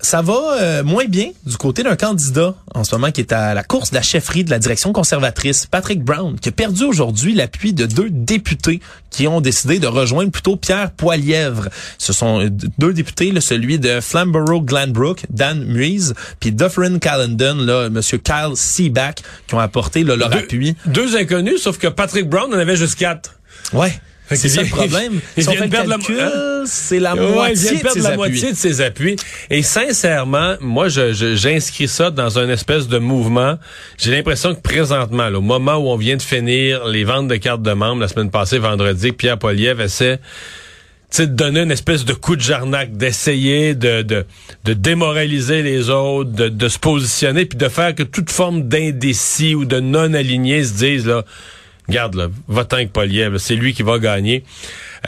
Ça 0.05 0.21
va 0.21 0.57
euh, 0.61 0.83
moins 0.83 1.05
bien 1.05 1.31
du 1.47 1.57
côté 1.57 1.81
d'un 1.81 1.95
candidat 1.95 2.53
en 2.75 2.83
ce 2.83 2.93
moment 2.93 3.09
qui 3.11 3.21
est 3.21 3.33
à 3.33 3.55
la 3.55 3.63
course 3.63 3.89
de 3.89 3.95
la 3.95 4.03
chefferie 4.03 4.43
de 4.43 4.51
la 4.51 4.59
direction 4.59 4.93
conservatrice, 4.93 5.65
Patrick 5.65 6.03
Brown, 6.03 6.39
qui 6.39 6.49
a 6.49 6.51
perdu 6.51 6.83
aujourd'hui 6.83 7.33
l'appui 7.33 7.73
de 7.73 7.87
deux 7.87 8.11
députés 8.11 8.81
qui 9.09 9.27
ont 9.27 9.41
décidé 9.41 9.79
de 9.79 9.87
rejoindre 9.87 10.29
plutôt 10.29 10.57
Pierre 10.57 10.91
Poilièvre. 10.91 11.69
Ce 11.97 12.13
sont 12.13 12.39
euh, 12.39 12.49
deux 12.77 12.93
députés, 12.93 13.31
là, 13.31 13.41
celui 13.41 13.79
de 13.79 13.99
Flamborough-Glanbrook, 13.99 15.25
Dan 15.31 15.65
Muise, 15.65 16.13
puis 16.39 16.51
Dufferin 16.51 16.99
Callendon, 16.99 17.55
là, 17.55 17.89
Monsieur 17.89 18.19
Kyle 18.19 18.51
Seaback, 18.53 19.23
qui 19.47 19.55
ont 19.55 19.59
apporté 19.59 20.03
là, 20.03 20.15
leur 20.15 20.29
Deux- 20.29 20.37
appui. 20.37 20.75
Deux 20.85 21.17
inconnus, 21.17 21.63
sauf 21.63 21.79
que 21.79 21.87
Patrick 21.87 22.29
Brown 22.29 22.53
en 22.53 22.59
avait 22.59 22.75
juste 22.75 22.93
quatre. 22.99 23.39
Ouais. 23.73 23.99
C'est 24.31 24.49
ça 24.49 24.63
le 24.63 24.67
problème. 24.69 25.19
Si 25.37 25.47
on 25.47 25.51
fait 25.53 25.67
le 25.67 25.89
la- 25.89 26.25
hein? 26.25 26.63
c'est 26.65 26.99
la 26.99 27.15
Ouais, 27.15 27.31
moitié 27.31 27.77
de 27.77 27.81
perdre 27.81 27.91
ses 27.93 27.99
la 28.01 28.07
appuis. 28.09 28.17
moitié 28.17 28.51
de 28.51 28.57
ses 28.57 28.81
appuis. 28.81 29.15
Et 29.51 29.61
sincèrement, 29.61 30.55
moi, 30.61 30.87
j'inscris 30.89 31.87
ça 31.87 32.09
dans 32.09 32.39
un 32.39 32.49
espèce 32.49 32.87
de 32.87 32.97
mouvement. 32.97 33.59
J'ai 33.97 34.11
l'impression 34.11 34.55
que 34.55 34.61
présentement, 34.61 35.29
là, 35.29 35.37
au 35.37 35.41
moment 35.41 35.75
où 35.75 35.89
on 35.89 35.97
vient 35.97 36.17
de 36.17 36.21
finir 36.23 36.85
les 36.87 37.03
ventes 37.03 37.27
de 37.27 37.35
cartes 37.35 37.61
de 37.61 37.73
membres 37.73 38.01
la 38.01 38.07
semaine 38.07 38.31
passée, 38.31 38.57
vendredi, 38.57 39.11
Pierre 39.11 39.37
Poliev 39.37 39.79
essaie 39.79 40.19
de 41.19 41.25
donner 41.25 41.61
une 41.61 41.71
espèce 41.71 42.03
de 42.03 42.11
coup 42.13 42.35
de 42.35 42.41
jarnac, 42.41 42.97
d'essayer 42.97 43.73
de, 43.73 44.01
de, 44.01 44.25
de 44.65 44.73
démoraliser 44.73 45.61
les 45.61 45.89
autres, 45.89 46.31
de, 46.31 46.49
de 46.49 46.67
se 46.67 46.77
positionner, 46.79 47.45
puis 47.45 47.57
de 47.57 47.69
faire 47.69 47.95
que 47.95 48.03
toute 48.03 48.29
forme 48.31 48.63
d'indécis 48.67 49.55
ou 49.55 49.63
de 49.63 49.79
non-aligné 49.79 50.63
se 50.65 50.73
dise, 50.73 51.05
là, 51.07 51.23
regarde, 51.87 52.15
là, 52.15 52.27
va-t'en 52.47 52.77
avec 52.77 52.93
Poliev, 52.93 53.37
c'est 53.37 53.55
lui 53.55 53.73
qui 53.73 53.83
va 53.83 53.99
gagner. 53.99 54.43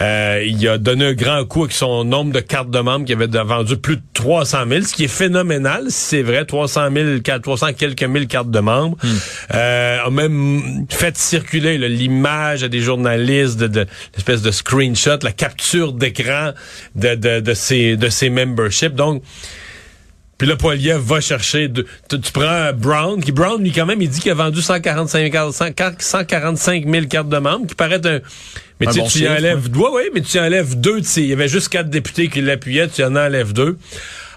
Euh, 0.02 0.44
il 0.46 0.68
a 0.68 0.78
donné 0.78 1.06
un 1.06 1.14
grand 1.14 1.44
coup 1.46 1.64
avec 1.64 1.74
son 1.74 2.04
nombre 2.04 2.32
de 2.32 2.40
cartes 2.40 2.70
de 2.70 2.80
membres 2.80 3.06
qui 3.06 3.14
avait 3.14 3.26
vendu 3.26 3.78
plus 3.78 3.96
de 3.96 4.02
300 4.14 4.58
000, 4.70 4.82
ce 4.84 4.94
qui 4.94 5.06
est 5.06 5.08
phénoménal, 5.08 5.86
si 5.88 5.98
c'est 5.98 6.22
vrai, 6.22 6.46
300 6.46 6.90
000, 6.94 7.40
300 7.42 7.74
quelques 7.74 8.04
mille 8.04 8.28
cartes 8.28 8.52
de 8.52 8.60
membres. 8.60 8.98
Euh, 9.54 10.00
a 10.06 10.10
même 10.12 10.86
fait 10.90 11.18
circuler 11.18 11.78
l'image 11.78 12.64
à 12.64 12.68
des 12.68 12.82
journalistes 12.82 13.58
de, 13.58 13.68
de 13.68 13.88
l'espèce 14.16 14.42
de 14.42 14.52
screenshot, 14.52 15.18
la 15.24 15.32
capture 15.32 15.94
d'écran 15.94 16.52
de, 16.96 17.16
de, 17.16 17.40
de 17.40 17.54
ces 17.54 17.98
de 17.98 18.10
ces 18.10 18.30
memberships. 18.30 18.94
Donc 18.94 19.24
puis 20.38 20.48
là, 20.48 20.56
Poiliev 20.56 21.00
va 21.00 21.20
chercher. 21.22 21.68
de- 21.68 21.86
tu, 22.10 22.20
tu 22.20 22.32
prends 22.32 22.72
Brown, 22.74 23.24
qui 23.24 23.32
Brown, 23.32 23.62
lui, 23.62 23.72
quand 23.72 23.86
même, 23.86 24.02
il 24.02 24.10
dit 24.10 24.20
qu'il 24.20 24.32
a 24.32 24.36
vendu 24.36 24.62
145, 24.62 25.34
145 26.00 26.86
000 26.90 27.06
cartes 27.08 27.30
de 27.30 27.38
membres, 27.38 27.68
qui 27.68 27.76
paraît 27.76 28.06
un. 28.06 28.20
Mais 28.80 28.88
Un 28.88 28.92
tu, 28.92 29.00
bon 29.00 29.08
tu 29.08 29.18
y 29.18 29.22
chiffre, 29.22 29.32
enlèves. 29.38 29.70
Ouais, 29.78 29.90
ouais, 29.90 30.12
mais 30.14 30.22
tu 30.22 30.40
enlèves 30.40 30.80
deux. 30.80 31.00
Il 31.18 31.26
y 31.26 31.34
avait 31.34 31.48
juste 31.48 31.70
quatre 31.70 31.90
députés 31.90 32.28
qui 32.28 32.42
l'appuyaient, 32.42 32.88
tu 32.88 33.04
en 33.04 33.16
enlèves 33.16 33.54
deux. 33.54 33.78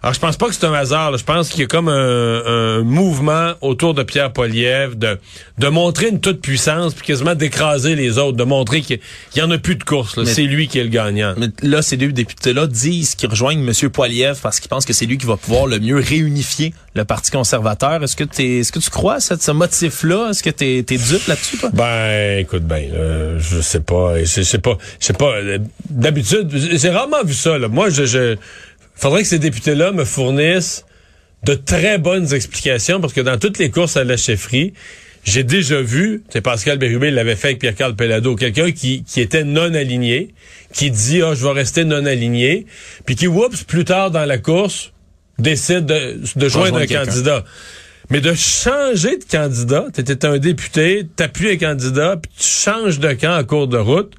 Alors, 0.03 0.15
je 0.15 0.21
pense 0.21 0.37
pas 0.39 0.47
que 0.49 0.55
c'est 0.55 0.65
un 0.65 0.73
hasard. 0.73 1.11
là. 1.11 1.19
Je 1.19 1.25
pense 1.25 1.51
qu'il 1.51 1.61
y 1.61 1.65
a 1.65 1.67
comme 1.67 1.89
un, 1.89 2.43
un 2.47 2.83
mouvement 2.83 3.53
autour 3.61 3.93
de 3.93 4.03
Pierre 4.03 4.33
Poliev 4.33 4.97
de, 4.99 5.19
de 5.59 5.69
montrer 5.69 6.09
une 6.09 6.21
toute 6.21 6.41
puissance 6.41 6.95
puis 6.95 7.07
quasiment 7.07 7.35
d'écraser 7.35 7.97
les 7.97 8.17
autres, 8.17 8.37
de 8.39 8.45
montrer 8.45 8.81
qu'il 8.81 8.99
y 9.37 9.43
en 9.43 9.51
a 9.51 9.59
plus 9.59 9.77
de 9.77 9.85
course. 9.85 10.23
C'est 10.25 10.45
lui 10.45 10.69
qui 10.69 10.79
est 10.79 10.85
le 10.85 10.89
gagnant. 10.89 11.35
Mais 11.37 11.49
là, 11.63 11.83
ces 11.83 11.99
deux 11.99 12.13
députés-là 12.13 12.67
disent 12.67 13.15
qu'ils 13.15 13.29
rejoignent 13.29 13.63
M. 13.67 13.91
Poiliev 13.91 14.39
parce 14.43 14.59
qu'ils 14.59 14.71
pensent 14.71 14.87
que 14.87 14.95
c'est 14.95 15.05
lui 15.07 15.19
qui 15.19 15.27
va 15.27 15.37
pouvoir 15.37 15.67
le 15.67 15.79
mieux 15.79 15.97
réunifier 15.99 16.73
le 16.95 17.05
Parti 17.05 17.31
conservateur. 17.31 18.03
Est-ce 18.03 18.17
que, 18.17 18.25
t'es, 18.25 18.59
est-ce 18.61 18.73
que 18.73 18.79
tu 18.79 18.91
crois 18.91 19.15
à 19.17 19.21
cette- 19.21 19.43
ce 19.43 19.53
motif-là? 19.53 20.29
Est-ce 20.31 20.43
que 20.43 20.51
tu 20.51 20.65
es, 20.65 20.83
dupe 20.83 21.27
là-dessus, 21.29 21.59
toi? 21.59 21.71
Ben, 21.75 22.39
écoute, 22.39 22.63
ben, 22.65 22.83
euh, 22.95 23.39
je 23.39 23.61
sais 23.61 23.81
pas, 23.81 24.15
je 24.25 24.43
sais 24.43 24.59
pas, 24.59 24.77
je 24.99 25.07
sais 25.07 25.13
pas. 25.13 25.27
euh, 25.37 25.59
D'habitude, 25.91 26.49
j'ai 26.55 26.91
rarement 26.91 27.23
vu 27.25 27.35
ça. 27.35 27.59
Là. 27.59 27.69
Moi, 27.69 27.91
je, 27.91 28.07
je, 28.07 28.37
faudrait 29.01 29.23
que 29.23 29.29
ces 29.29 29.39
députés-là 29.39 29.93
me 29.93 30.05
fournissent 30.05 30.85
de 31.45 31.55
très 31.55 31.99
bonnes 31.99 32.35
explications 32.35 33.01
parce 33.01 33.13
que 33.13 33.21
dans 33.21 33.39
toutes 33.39 33.59
les 33.59 33.71
courses 33.71 33.97
à 33.97 34.05
la 34.05 34.17
chefferie, 34.17 34.75
j'ai 35.25 35.43
déjà 35.43 35.81
vu, 35.81 36.23
c'est 36.29 36.41
Pascal 36.41 36.79
Bérubé 36.79 37.11
l'avait 37.11 37.37
fait 37.37 37.49
avec 37.49 37.61
Pierre-Carl 37.61 37.95
Pellado, 37.95 38.37
quelqu'un 38.37 38.73
qui, 38.73 39.05
qui 39.05 39.21
était 39.21 39.45
non 39.45 39.75
aligné, 39.75 40.35
qui 40.73 40.91
dit 40.91 41.23
ah 41.23 41.35
je 41.35 41.45
vais 41.45 41.53
rester 41.53 41.85
non 41.85 42.05
aligné, 42.05 42.67
puis 43.07 43.17
qui 43.17 43.27
oups 43.27 43.65
plus 43.65 43.85
tard 43.85 44.11
dans 44.11 44.25
la 44.25 44.39
course 44.39 44.93
décide 45.39 45.87
de, 45.87 46.21
de 46.37 46.49
joindre 46.49 46.79
un 46.79 46.87
candidat. 46.87 47.45
Mais 48.11 48.21
de 48.21 48.35
changer 48.35 49.19
de 49.19 49.25
candidat, 49.25 49.87
t'étais 49.93 50.27
un 50.27 50.39
député, 50.39 51.07
t'appuies 51.17 51.53
un 51.53 51.57
candidat, 51.57 52.17
puis 52.17 52.31
tu 52.37 52.45
changes 52.45 52.99
de 52.99 53.13
camp 53.13 53.39
en 53.39 53.45
cours 53.45 53.69
de 53.69 53.79
route, 53.79 54.13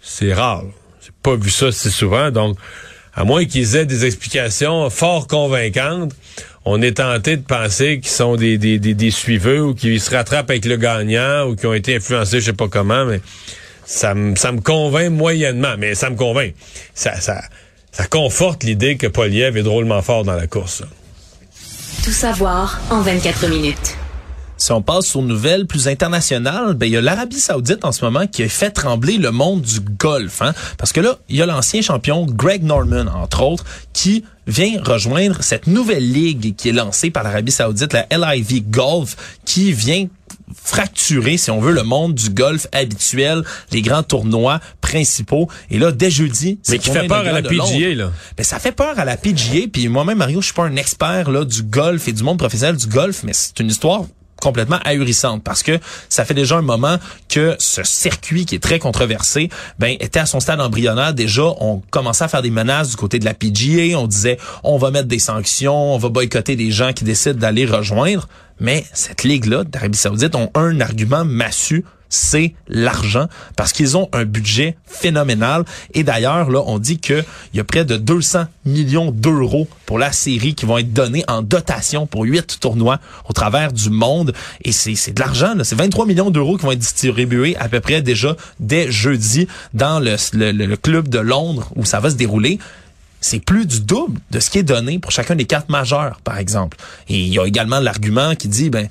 c'est 0.00 0.32
rare. 0.32 0.64
J'ai 1.00 1.12
pas 1.22 1.36
vu 1.36 1.48
ça 1.48 1.70
si 1.70 1.90
souvent, 1.90 2.30
donc 2.30 2.58
à 3.14 3.24
moins 3.24 3.44
qu'ils 3.44 3.76
aient 3.76 3.86
des 3.86 4.04
explications 4.04 4.90
fort 4.90 5.26
convaincantes, 5.26 6.12
on 6.64 6.80
est 6.80 6.96
tenté 6.96 7.36
de 7.36 7.42
penser 7.42 8.00
qu'ils 8.00 8.10
sont 8.10 8.36
des, 8.36 8.58
des, 8.58 8.78
des, 8.78 8.94
des 8.94 9.10
suiveux 9.10 9.62
ou 9.62 9.74
qu'ils 9.74 10.00
se 10.00 10.10
rattrapent 10.10 10.50
avec 10.50 10.64
le 10.64 10.76
gagnant 10.76 11.46
ou 11.46 11.56
qui 11.56 11.66
ont 11.66 11.74
été 11.74 11.96
influencés, 11.96 12.40
je 12.40 12.46
sais 12.46 12.52
pas 12.52 12.68
comment, 12.68 13.04
mais 13.04 13.20
ça 13.84 14.14
me 14.14 14.34
ça 14.34 14.50
me 14.50 14.60
convainc 14.60 15.10
moyennement, 15.10 15.74
mais 15.78 15.94
ça 15.94 16.10
me 16.10 16.16
convainc. 16.16 16.54
Ça, 16.94 17.20
ça, 17.20 17.42
ça 17.92 18.06
conforte 18.06 18.64
l'idée 18.64 18.96
que 18.96 19.06
Poliev 19.06 19.56
est 19.56 19.62
drôlement 19.62 20.02
fort 20.02 20.24
dans 20.24 20.34
la 20.34 20.46
course. 20.46 20.82
Tout 22.02 22.10
savoir 22.10 22.80
en 22.90 23.02
24 23.02 23.48
minutes. 23.48 23.96
Si 24.64 24.72
on 24.72 24.80
passe 24.80 25.14
aux 25.14 25.20
nouvelles 25.20 25.66
plus 25.66 25.88
internationales, 25.88 26.72
ben 26.72 26.86
il 26.86 26.92
y 26.92 26.96
a 26.96 27.02
l'Arabie 27.02 27.38
Saoudite 27.38 27.84
en 27.84 27.92
ce 27.92 28.02
moment 28.02 28.26
qui 28.26 28.42
a 28.42 28.48
fait 28.48 28.70
trembler 28.70 29.18
le 29.18 29.30
monde 29.30 29.60
du 29.60 29.78
golf, 29.78 30.40
hein? 30.40 30.54
Parce 30.78 30.90
que 30.90 31.02
là, 31.02 31.18
il 31.28 31.36
y 31.36 31.42
a 31.42 31.44
l'ancien 31.44 31.82
champion 31.82 32.24
Greg 32.24 32.62
Norman, 32.62 33.04
entre 33.14 33.42
autres, 33.42 33.64
qui 33.92 34.24
vient 34.46 34.80
rejoindre 34.82 35.42
cette 35.42 35.66
nouvelle 35.66 36.10
ligue 36.10 36.56
qui 36.56 36.70
est 36.70 36.72
lancée 36.72 37.10
par 37.10 37.24
l'Arabie 37.24 37.52
Saoudite, 37.52 37.92
la 37.92 38.06
LIV 38.10 38.70
Golf, 38.70 39.38
qui 39.44 39.74
vient 39.74 40.06
fracturer, 40.54 41.36
si 41.36 41.50
on 41.50 41.60
veut, 41.60 41.72
le 41.72 41.82
monde 41.82 42.14
du 42.14 42.30
golf 42.30 42.66
habituel, 42.72 43.42
les 43.70 43.82
grands 43.82 44.02
tournois 44.02 44.60
principaux. 44.80 45.46
Et 45.70 45.78
là, 45.78 45.92
dès 45.92 46.10
jeudi, 46.10 46.58
Mais 46.70 46.78
qui 46.78 46.88
fait 46.88 47.06
peur 47.06 47.26
à 47.26 47.32
la 47.32 47.42
PGA, 47.42 47.94
là. 47.94 48.12
Ben, 48.34 48.44
ça 48.44 48.58
fait 48.58 48.72
peur 48.72 48.98
à 48.98 49.04
la 49.04 49.18
PGA. 49.18 49.66
Puis 49.70 49.88
moi-même, 49.88 50.16
Mario, 50.16 50.40
je 50.40 50.46
suis 50.46 50.54
pas 50.54 50.64
un 50.64 50.76
expert 50.76 51.30
là 51.30 51.44
du 51.44 51.62
golf 51.64 52.08
et 52.08 52.12
du 52.12 52.22
monde 52.22 52.38
professionnel 52.38 52.78
du 52.78 52.86
golf, 52.86 53.24
mais 53.24 53.34
c'est 53.34 53.60
une 53.60 53.68
histoire 53.68 54.06
complètement 54.44 54.78
ahurissante 54.84 55.42
parce 55.42 55.62
que 55.62 55.80
ça 56.08 56.24
fait 56.24 56.34
déjà 56.34 56.56
un 56.56 56.62
moment 56.62 56.98
que 57.28 57.56
ce 57.58 57.82
circuit 57.82 58.44
qui 58.44 58.54
est 58.54 58.62
très 58.62 58.78
controversé 58.78 59.48
ben 59.78 59.96
était 60.00 60.20
à 60.20 60.26
son 60.26 60.38
stade 60.38 60.60
embryonnaire. 60.60 61.14
Déjà 61.14 61.44
on 61.60 61.80
commençait 61.90 62.24
à 62.24 62.28
faire 62.28 62.42
des 62.42 62.50
menaces 62.50 62.90
du 62.90 62.96
côté 62.96 63.18
de 63.18 63.24
la 63.24 63.32
PGA 63.32 63.98
on 63.98 64.06
disait 64.06 64.38
on 64.62 64.76
va 64.76 64.90
mettre 64.90 65.08
des 65.08 65.18
sanctions 65.18 65.94
on 65.94 65.98
va 65.98 66.10
boycotter 66.10 66.56
des 66.56 66.70
gens 66.70 66.92
qui 66.92 67.04
décident 67.04 67.38
d'aller 67.38 67.64
rejoindre. 67.64 68.28
Mais 68.60 68.84
cette 68.92 69.24
ligue 69.24 69.46
là 69.46 69.64
d'Arabie 69.64 69.98
Saoudite 69.98 70.34
ont 70.34 70.50
un 70.54 70.80
argument 70.80 71.24
massu 71.24 71.84
c'est 72.14 72.54
l'argent 72.68 73.26
parce 73.56 73.72
qu'ils 73.72 73.96
ont 73.96 74.08
un 74.12 74.24
budget 74.24 74.76
phénoménal. 74.86 75.64
Et 75.92 76.04
d'ailleurs 76.04 76.50
là 76.50 76.62
on 76.66 76.78
dit 76.78 76.98
que 76.98 77.24
il 77.52 77.56
y 77.56 77.60
a 77.60 77.64
près 77.64 77.84
de 77.84 77.96
200 77.96 78.44
millions 78.64 79.10
d'euros 79.10 79.68
pour 79.86 79.98
la 79.98 80.12
série 80.12 80.54
qui 80.54 80.66
vont 80.66 80.78
être 80.78 80.92
donnés 80.92 81.24
en 81.28 81.42
dotation 81.42 82.06
pour 82.06 82.22
huit 82.22 82.58
tournois 82.60 83.00
au 83.28 83.32
travers 83.32 83.72
du 83.72 83.90
monde. 83.90 84.32
Et 84.62 84.72
c'est 84.72 85.12
de 85.12 85.20
l'argent 85.20 85.54
c'est 85.62 85.76
23 85.76 86.06
millions 86.06 86.30
d'euros 86.30 86.56
qui 86.56 86.64
vont 86.64 86.72
être 86.72 86.78
distribués 86.78 87.56
à 87.56 87.68
peu 87.68 87.80
près 87.80 88.02
déjà 88.02 88.36
dès 88.60 88.90
jeudi 88.90 89.48
dans 89.72 90.00
le, 90.00 90.16
le, 90.32 90.52
le 90.52 90.76
club 90.76 91.08
de 91.08 91.18
Londres 91.18 91.70
où 91.76 91.84
ça 91.84 92.00
va 92.00 92.10
se 92.10 92.16
dérouler. 92.16 92.58
C'est 93.20 93.40
plus 93.40 93.64
du 93.64 93.80
double 93.80 94.20
de 94.30 94.38
ce 94.38 94.50
qui 94.50 94.58
est 94.58 94.62
donné 94.62 94.98
pour 94.98 95.10
chacun 95.10 95.34
des 95.34 95.46
quatre 95.46 95.70
majeurs, 95.70 96.20
par 96.24 96.36
exemple. 96.36 96.76
Et 97.08 97.18
il 97.18 97.32
y 97.32 97.38
a 97.38 97.46
également 97.46 97.80
l'argument 97.80 98.34
qui 98.34 98.48
dit, 98.48 98.68
ben, 98.68 98.86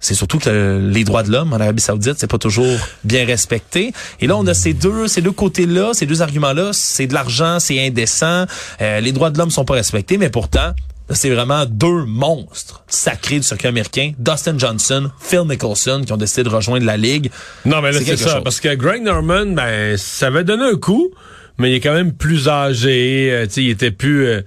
c'est 0.00 0.14
surtout 0.14 0.38
que 0.38 0.80
les 0.90 1.04
droits 1.04 1.22
de 1.22 1.30
l'homme 1.30 1.52
en 1.52 1.56
Arabie 1.60 1.82
Saoudite, 1.82 2.14
c'est 2.18 2.26
pas 2.30 2.38
toujours 2.38 2.76
bien 3.04 3.24
respecté. 3.26 3.92
Et 4.20 4.26
là, 4.26 4.36
on 4.36 4.46
a 4.46 4.54
ces 4.54 4.72
deux, 4.72 5.06
ces 5.08 5.20
deux 5.20 5.30
côtés-là, 5.32 5.90
ces 5.92 6.06
deux 6.06 6.22
arguments-là. 6.22 6.70
C'est 6.72 7.06
de 7.06 7.14
l'argent, 7.14 7.60
c'est 7.60 7.84
indécent. 7.86 8.46
Euh, 8.80 9.00
les 9.00 9.12
droits 9.12 9.30
de 9.30 9.38
l'homme 9.38 9.50
sont 9.50 9.64
pas 9.66 9.74
respectés, 9.74 10.16
mais 10.16 10.30
pourtant, 10.30 10.72
c'est 11.10 11.28
vraiment 11.30 11.66
deux 11.66 12.04
monstres 12.06 12.82
sacrés 12.88 13.36
du 13.36 13.42
circuit 13.42 13.68
américain. 13.68 14.12
Dustin 14.18 14.56
Johnson, 14.56 15.10
Phil 15.20 15.42
Nicholson, 15.48 16.02
qui 16.06 16.12
ont 16.12 16.16
décidé 16.16 16.44
de 16.44 16.48
rejoindre 16.48 16.86
la 16.86 16.96
ligue. 16.96 17.30
Non, 17.64 17.82
mais 17.82 17.92
là, 17.92 17.98
C'est 18.02 18.16
ça. 18.16 18.34
chose. 18.34 18.44
Parce 18.44 18.60
que 18.60 18.74
Greg 18.74 19.02
Norman, 19.02 19.46
ben, 19.46 19.96
ça 19.98 20.28
avait 20.28 20.44
donné 20.44 20.64
un 20.64 20.76
coup, 20.76 21.10
mais 21.58 21.70
il 21.72 21.74
est 21.74 21.80
quand 21.80 21.92
même 21.94 22.12
plus 22.12 22.48
âgé. 22.48 23.28
euh, 23.32 23.46
tu 23.46 23.52
sais, 23.54 23.62
il 23.64 23.70
était 23.70 23.90
plus... 23.90 24.26
euh, 24.26 24.40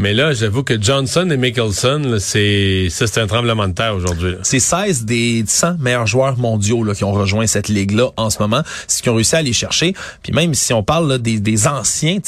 mais 0.00 0.14
là, 0.14 0.32
j'avoue 0.32 0.62
que 0.62 0.80
Johnson 0.80 1.28
et 1.30 1.36
Mickelson, 1.36 2.16
c'est 2.18 2.88
c'est 2.88 3.18
un 3.18 3.26
tremblement 3.26 3.68
de 3.68 3.74
terre 3.74 3.94
aujourd'hui. 3.94 4.34
C'est 4.42 4.58
16 4.58 5.04
des 5.04 5.44
100 5.46 5.76
meilleurs 5.78 6.06
joueurs 6.06 6.38
mondiaux 6.38 6.82
là, 6.84 6.94
qui 6.94 7.04
ont 7.04 7.12
rejoint 7.12 7.46
cette 7.46 7.68
ligue-là 7.68 8.08
en 8.16 8.30
ce 8.30 8.38
moment, 8.38 8.62
ce 8.88 9.02
qui 9.02 9.10
ont 9.10 9.14
réussi 9.14 9.36
à 9.36 9.40
aller 9.40 9.52
chercher. 9.52 9.94
Puis 10.22 10.32
même 10.32 10.54
si 10.54 10.72
on 10.72 10.82
parle 10.82 11.06
là, 11.06 11.18
des, 11.18 11.66
anciens, 11.66 12.18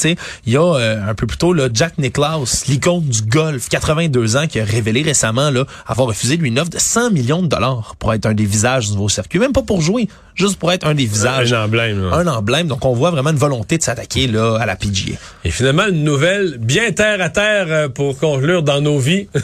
il 0.45 0.53
y 0.53 0.55
a 0.55 0.61
euh, 0.61 1.09
un 1.09 1.15
peu 1.15 1.25
plus 1.25 1.37
tôt 1.37 1.51
là, 1.51 1.67
Jack 1.73 1.97
Nicklaus, 1.97 2.67
l'icône 2.67 3.05
du 3.05 3.23
golf, 3.23 3.69
82 3.69 4.37
ans, 4.37 4.45
qui 4.45 4.59
a 4.59 4.63
révélé 4.63 5.01
récemment 5.01 5.49
là, 5.49 5.65
avoir 5.87 6.09
refusé 6.09 6.37
lui 6.37 6.49
une 6.49 6.59
offre 6.59 6.69
de 6.69 6.79
100 6.79 7.09
millions 7.09 7.41
de 7.41 7.47
dollars 7.47 7.95
pour 7.97 8.13
être 8.13 8.27
un 8.27 8.35
des 8.35 8.45
visages 8.45 8.87
du 8.89 8.93
nouveau 8.93 9.09
circuit, 9.09 9.39
même 9.39 9.51
pas 9.51 9.63
pour 9.63 9.81
jouer, 9.81 10.07
juste 10.35 10.57
pour 10.57 10.71
être 10.71 10.85
un 10.87 10.93
des 10.95 11.05
visages. 11.05 11.53
Un 11.53 11.65
emblème. 11.65 12.09
là. 12.09 12.15
Un 12.17 12.27
emblème, 12.27 12.67
donc 12.67 12.83
on 12.85 12.93
voit 12.93 13.11
vraiment 13.11 13.29
une 13.31 13.37
volonté 13.37 13.77
de 13.77 13.83
s'attaquer 13.83 14.27
là 14.27 14.57
à 14.59 14.65
la 14.65 14.75
PGA. 14.75 15.15
Et 15.45 15.51
finalement, 15.51 15.87
une 15.87 16.03
nouvelle 16.03 16.57
bien 16.59 16.91
terre 16.91 17.21
à 17.21 17.29
terre 17.29 17.65
euh, 17.69 17.89
pour 17.89 18.17
conclure 18.17 18.63
dans 18.63 18.81
nos 18.81 18.99
vies. 18.99 19.27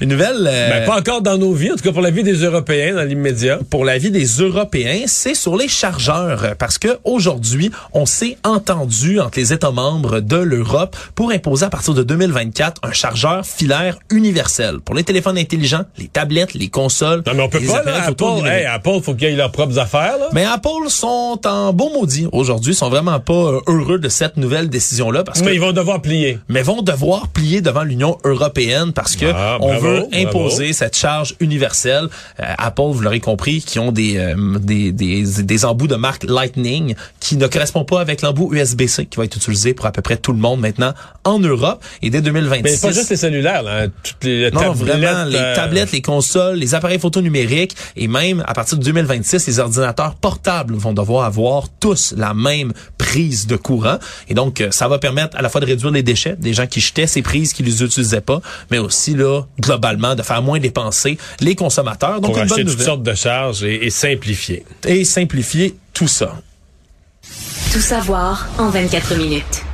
Une 0.00 0.08
nouvelle. 0.10 0.46
euh, 0.46 0.70
ben, 0.70 0.86
pas 0.86 0.98
encore 0.98 1.20
dans 1.20 1.36
nos 1.36 1.52
vies, 1.52 1.72
en 1.72 1.76
tout 1.76 1.82
cas 1.82 1.92
pour 1.92 2.00
la 2.00 2.10
vie 2.10 2.22
des 2.22 2.44
Européens 2.44 2.94
dans 2.94 3.02
l'immédiat. 3.02 3.58
pour 3.68 3.84
la 3.84 3.98
vie 3.98 4.10
des 4.10 4.24
Européens, 4.24 5.02
c'est 5.06 5.34
sur 5.34 5.56
les 5.56 5.68
chargeurs 5.68 6.54
parce 6.58 6.78
que 6.78 6.98
aujourd'hui, 7.04 7.70
on 7.92 8.06
s'est 8.06 8.38
entendu 8.44 9.20
entre 9.20 9.38
les 9.38 9.52
États 9.52 9.70
membres 9.72 10.20
de 10.20 10.36
l'Europe 10.36 10.96
pour 11.14 11.30
imposer 11.32 11.66
à 11.66 11.70
partir 11.70 11.92
de 11.94 12.02
2024 12.02 12.80
un 12.84 12.92
chargeur 12.92 13.44
filaire 13.44 13.98
universel 14.10 14.80
pour 14.80 14.94
les 14.94 15.04
téléphones 15.04 15.36
intelligents, 15.38 15.84
les 15.98 16.08
tablettes, 16.08 16.54
les 16.54 16.68
consoles. 16.68 17.22
Non, 17.26 17.34
mais 17.34 17.42
on 17.42 17.48
peut 17.48 17.58
les 17.58 17.66
pas, 17.66 17.82
là, 17.82 18.04
Apple, 18.06 18.46
hey, 18.46 18.64
Apple, 18.66 19.00
faut 19.02 19.14
qu'ils 19.14 19.28
aient 19.28 19.36
leurs 19.36 19.52
propres 19.52 19.78
affaires, 19.78 19.89
là. 19.98 20.28
Mais 20.32 20.44
Apple 20.44 20.88
sont 20.88 21.40
en 21.44 21.72
beau 21.72 21.90
maudit 21.92 22.26
aujourd'hui, 22.32 22.74
sont 22.74 22.88
vraiment 22.90 23.18
pas 23.20 23.32
euh, 23.34 23.60
heureux 23.66 23.98
de 23.98 24.08
cette 24.08 24.36
nouvelle 24.36 24.68
décision-là 24.68 25.24
parce 25.24 25.40
que 25.40 25.46
Mais 25.46 25.54
ils 25.54 25.60
vont 25.60 25.72
devoir 25.72 26.00
plier. 26.02 26.38
mais 26.48 26.62
vont 26.62 26.82
devoir 26.82 27.28
plier 27.28 27.60
devant 27.60 27.82
l'Union 27.82 28.18
européenne 28.24 28.92
parce 28.92 29.16
que 29.16 29.26
Ah, 29.34 29.58
on 29.60 29.68
bravo, 29.68 29.86
veut 29.86 30.06
bravo. 30.10 30.28
imposer 30.28 30.72
cette 30.72 30.96
charge 30.96 31.34
universelle. 31.40 32.08
Euh, 32.40 32.44
Apple, 32.58 32.82
vous 32.92 33.00
l'aurez 33.00 33.20
compris, 33.20 33.60
qui 33.62 33.78
ont 33.78 33.92
des, 33.92 34.16
euh, 34.16 34.34
des, 34.58 34.92
des, 34.92 35.24
des 35.42 35.64
embouts 35.64 35.86
de 35.88 35.96
marque 35.96 36.24
Lightning 36.24 36.94
qui 37.18 37.36
ne 37.36 37.46
correspondent 37.46 37.88
pas 37.88 38.00
avec 38.00 38.22
l'embout 38.22 38.54
USB-C 38.54 39.06
qui 39.06 39.16
va 39.18 39.24
être 39.24 39.36
utilisé 39.36 39.74
pour 39.74 39.86
à 39.86 39.92
peu 39.92 40.02
près 40.02 40.16
tout 40.16 40.32
le 40.32 40.38
monde 40.38 40.60
maintenant 40.60 40.92
en 41.24 41.38
Europe. 41.38 41.82
Et 42.02 42.10
dès 42.10 42.20
2026... 42.22 42.62
Mais 42.62 42.70
c'est 42.70 42.86
pas 42.86 42.92
juste 42.92 43.10
les 43.10 43.16
cellulaires, 43.16 43.62
là. 43.62 43.82
hein, 43.84 43.88
Toutes 44.02 44.24
les 44.24 44.50
Non, 44.50 44.60
tablettes, 44.60 44.76
vraiment, 44.98 45.24
les 45.24 45.36
euh, 45.38 45.54
tablettes, 45.54 45.92
les 45.92 46.02
consoles, 46.02 46.56
les 46.56 46.74
appareils 46.74 46.98
photo 46.98 47.20
numériques 47.20 47.74
et 47.96 48.08
même 48.08 48.44
à 48.46 48.54
partir 48.54 48.78
de 48.78 48.84
2026, 48.84 49.46
les 49.46 49.58
ordinateurs 49.58 49.79
portables 50.20 50.74
vont 50.74 50.92
devoir 50.92 51.24
avoir 51.24 51.68
tous 51.80 52.14
la 52.16 52.34
même 52.34 52.72
prise 52.98 53.46
de 53.46 53.56
courant. 53.56 53.98
Et 54.28 54.34
donc, 54.34 54.60
euh, 54.60 54.70
ça 54.70 54.88
va 54.88 54.98
permettre 54.98 55.36
à 55.36 55.42
la 55.42 55.48
fois 55.48 55.60
de 55.60 55.66
réduire 55.66 55.90
les 55.90 56.02
déchets 56.02 56.36
des 56.38 56.54
gens 56.54 56.66
qui 56.66 56.80
jetaient 56.80 57.06
ces 57.06 57.22
prises, 57.22 57.52
qui 57.52 57.62
les 57.62 57.82
utilisaient 57.82 58.20
pas, 58.20 58.40
mais 58.70 58.78
aussi, 58.78 59.14
là, 59.14 59.42
globalement, 59.60 60.14
de 60.14 60.22
faire 60.22 60.42
moins 60.42 60.58
dépenser 60.58 61.18
les 61.40 61.54
consommateurs. 61.54 62.20
Donc, 62.20 62.32
pour 62.32 62.42
une 62.42 62.48
bonne 62.48 62.58
toutes 62.58 62.68
nouvelle. 62.68 62.86
sortes 62.86 63.02
de 63.02 63.14
charges 63.14 63.62
et, 63.62 63.86
et 63.86 63.90
simplifier. 63.90 64.64
Et 64.86 65.04
simplifier 65.04 65.76
tout 65.92 66.08
ça. 66.08 66.36
Tout 67.72 67.80
savoir 67.80 68.48
en 68.58 68.70
24 68.70 69.16
minutes. 69.16 69.64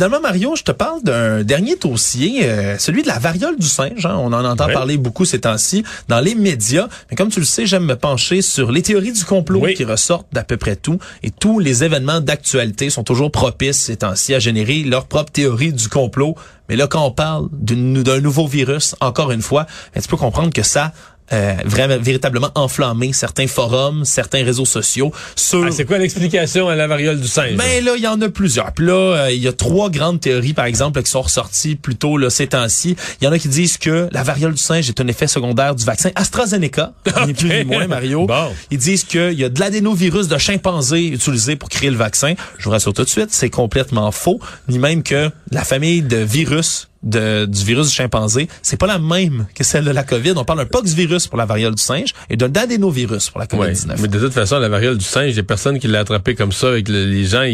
Finalement, 0.00 0.20
Mario, 0.22 0.56
je 0.56 0.62
te 0.62 0.72
parle 0.72 1.02
d'un 1.02 1.42
dernier 1.42 1.76
dossier, 1.76 2.40
euh, 2.48 2.78
celui 2.78 3.02
de 3.02 3.06
la 3.08 3.18
variole 3.18 3.58
du 3.58 3.66
singe. 3.66 4.06
hein. 4.06 4.16
On 4.18 4.32
en 4.32 4.46
entend 4.46 4.66
parler 4.68 4.96
beaucoup 4.96 5.26
ces 5.26 5.40
temps-ci 5.40 5.84
dans 6.08 6.20
les 6.20 6.34
médias. 6.34 6.88
Mais 7.10 7.16
comme 7.18 7.28
tu 7.28 7.38
le 7.38 7.44
sais, 7.44 7.66
j'aime 7.66 7.84
me 7.84 7.96
pencher 7.96 8.40
sur 8.40 8.72
les 8.72 8.80
théories 8.80 9.12
du 9.12 9.24
complot 9.26 9.60
Oui. 9.62 9.74
qui 9.74 9.84
ressortent 9.84 10.28
d'à 10.32 10.42
peu 10.42 10.56
près 10.56 10.76
tout. 10.76 10.98
Et 11.22 11.30
tous 11.30 11.58
les 11.58 11.84
événements 11.84 12.22
d'actualité 12.22 12.88
sont 12.88 13.04
toujours 13.04 13.30
propices 13.30 13.76
ces 13.76 13.96
temps-ci 13.96 14.32
à 14.32 14.38
générer 14.38 14.84
leur 14.84 15.04
propre 15.04 15.32
théorie 15.32 15.74
du 15.74 15.86
complot. 15.90 16.34
Mais 16.70 16.76
là, 16.76 16.86
quand 16.86 17.04
on 17.04 17.10
parle 17.10 17.48
d'un 17.52 18.20
nouveau 18.20 18.46
virus, 18.46 18.94
encore 19.00 19.32
une 19.32 19.42
fois, 19.42 19.66
ben, 19.94 20.00
tu 20.00 20.08
peux 20.08 20.16
comprendre 20.16 20.50
que 20.52 20.62
ça 20.62 20.92
euh, 21.32 21.54
vraiment 21.64 21.98
véritablement 21.98 22.50
enflammé 22.54 23.12
certains 23.12 23.46
forums, 23.46 24.04
certains 24.04 24.44
réseaux 24.44 24.64
sociaux 24.64 25.12
sur 25.36 25.64
Ah, 25.64 25.70
c'est 25.70 25.84
quoi 25.84 25.98
l'explication 25.98 26.68
à 26.68 26.74
la 26.74 26.86
variole 26.86 27.20
du 27.20 27.28
singe? 27.28 27.56
ben 27.56 27.84
là, 27.84 27.92
il 27.96 28.02
y 28.02 28.06
en 28.06 28.20
a 28.20 28.28
plusieurs. 28.28 28.72
Puis 28.72 28.86
là, 28.86 28.92
euh, 28.92 29.30
il 29.32 29.40
y 29.42 29.48
a 29.48 29.52
trois 29.52 29.90
grandes 29.90 30.20
théories, 30.20 30.52
par 30.54 30.64
exemple, 30.64 31.02
qui 31.02 31.10
sont 31.10 31.22
ressorties 31.22 31.76
plus 31.76 31.96
tôt 31.96 32.16
là, 32.18 32.30
ces 32.30 32.46
temps-ci. 32.48 32.96
Il 33.20 33.24
y 33.24 33.28
en 33.28 33.32
a 33.32 33.38
qui 33.38 33.48
disent 33.48 33.78
que 33.78 34.08
la 34.12 34.22
variole 34.22 34.52
du 34.52 34.62
singe 34.62 34.88
est 34.88 35.00
un 35.00 35.06
effet 35.06 35.26
secondaire 35.26 35.74
du 35.74 35.84
vaccin 35.84 36.10
AstraZeneca, 36.14 36.92
ni 37.26 37.34
plus 37.34 37.48
ni 37.48 37.64
moins, 37.64 37.86
Mario. 37.86 38.26
Bon. 38.26 38.48
Ils 38.70 38.78
disent 38.78 39.04
qu'il 39.04 39.32
y 39.38 39.44
a 39.44 39.48
de 39.48 39.60
l'adénovirus 39.60 40.28
de 40.28 40.38
chimpanzé 40.38 41.06
utilisé 41.06 41.56
pour 41.56 41.68
créer 41.68 41.90
le 41.90 41.96
vaccin. 41.96 42.34
Je 42.58 42.64
vous 42.64 42.70
rassure 42.70 42.92
tout 42.92 43.04
de 43.04 43.08
suite, 43.08 43.28
c'est 43.30 43.50
complètement 43.50 44.10
faux. 44.12 44.40
Ni 44.68 44.78
même 44.78 45.02
que 45.02 45.30
la 45.50 45.64
famille 45.64 46.02
de 46.02 46.16
virus 46.18 46.88
de, 47.02 47.46
du 47.46 47.64
virus 47.64 47.88
du 47.88 47.92
chimpanzé, 47.94 48.48
c'est 48.62 48.76
pas 48.76 48.86
la 48.86 48.98
même 48.98 49.46
que 49.54 49.64
celle 49.64 49.84
de 49.84 49.90
la 49.90 50.02
COVID. 50.02 50.34
On 50.36 50.44
parle 50.44 50.58
d'un 50.60 50.66
poxvirus 50.66 51.26
pour 51.28 51.38
la 51.38 51.46
variole 51.46 51.74
du 51.74 51.82
singe 51.82 52.12
et 52.28 52.36
d'un 52.36 52.52
adénovirus 52.54 53.30
pour 53.30 53.40
la 53.40 53.46
Ouais, 53.52 53.72
COVID-19. 53.72 53.96
mais 54.02 54.08
de 54.08 54.18
toute 54.18 54.32
façon, 54.32 54.58
la 54.58 54.68
variole 54.68 54.98
du 54.98 55.04
singe, 55.04 55.30
il 55.30 55.36
y 55.36 55.40
a 55.40 55.42
personne 55.42 55.78
qui 55.78 55.88
l'a 55.88 56.00
attrapé 56.00 56.34
comme 56.34 56.52
ça. 56.52 56.68
Avec 56.68 56.88
le- 56.88 57.06
les 57.06 57.24
gens, 57.24 57.44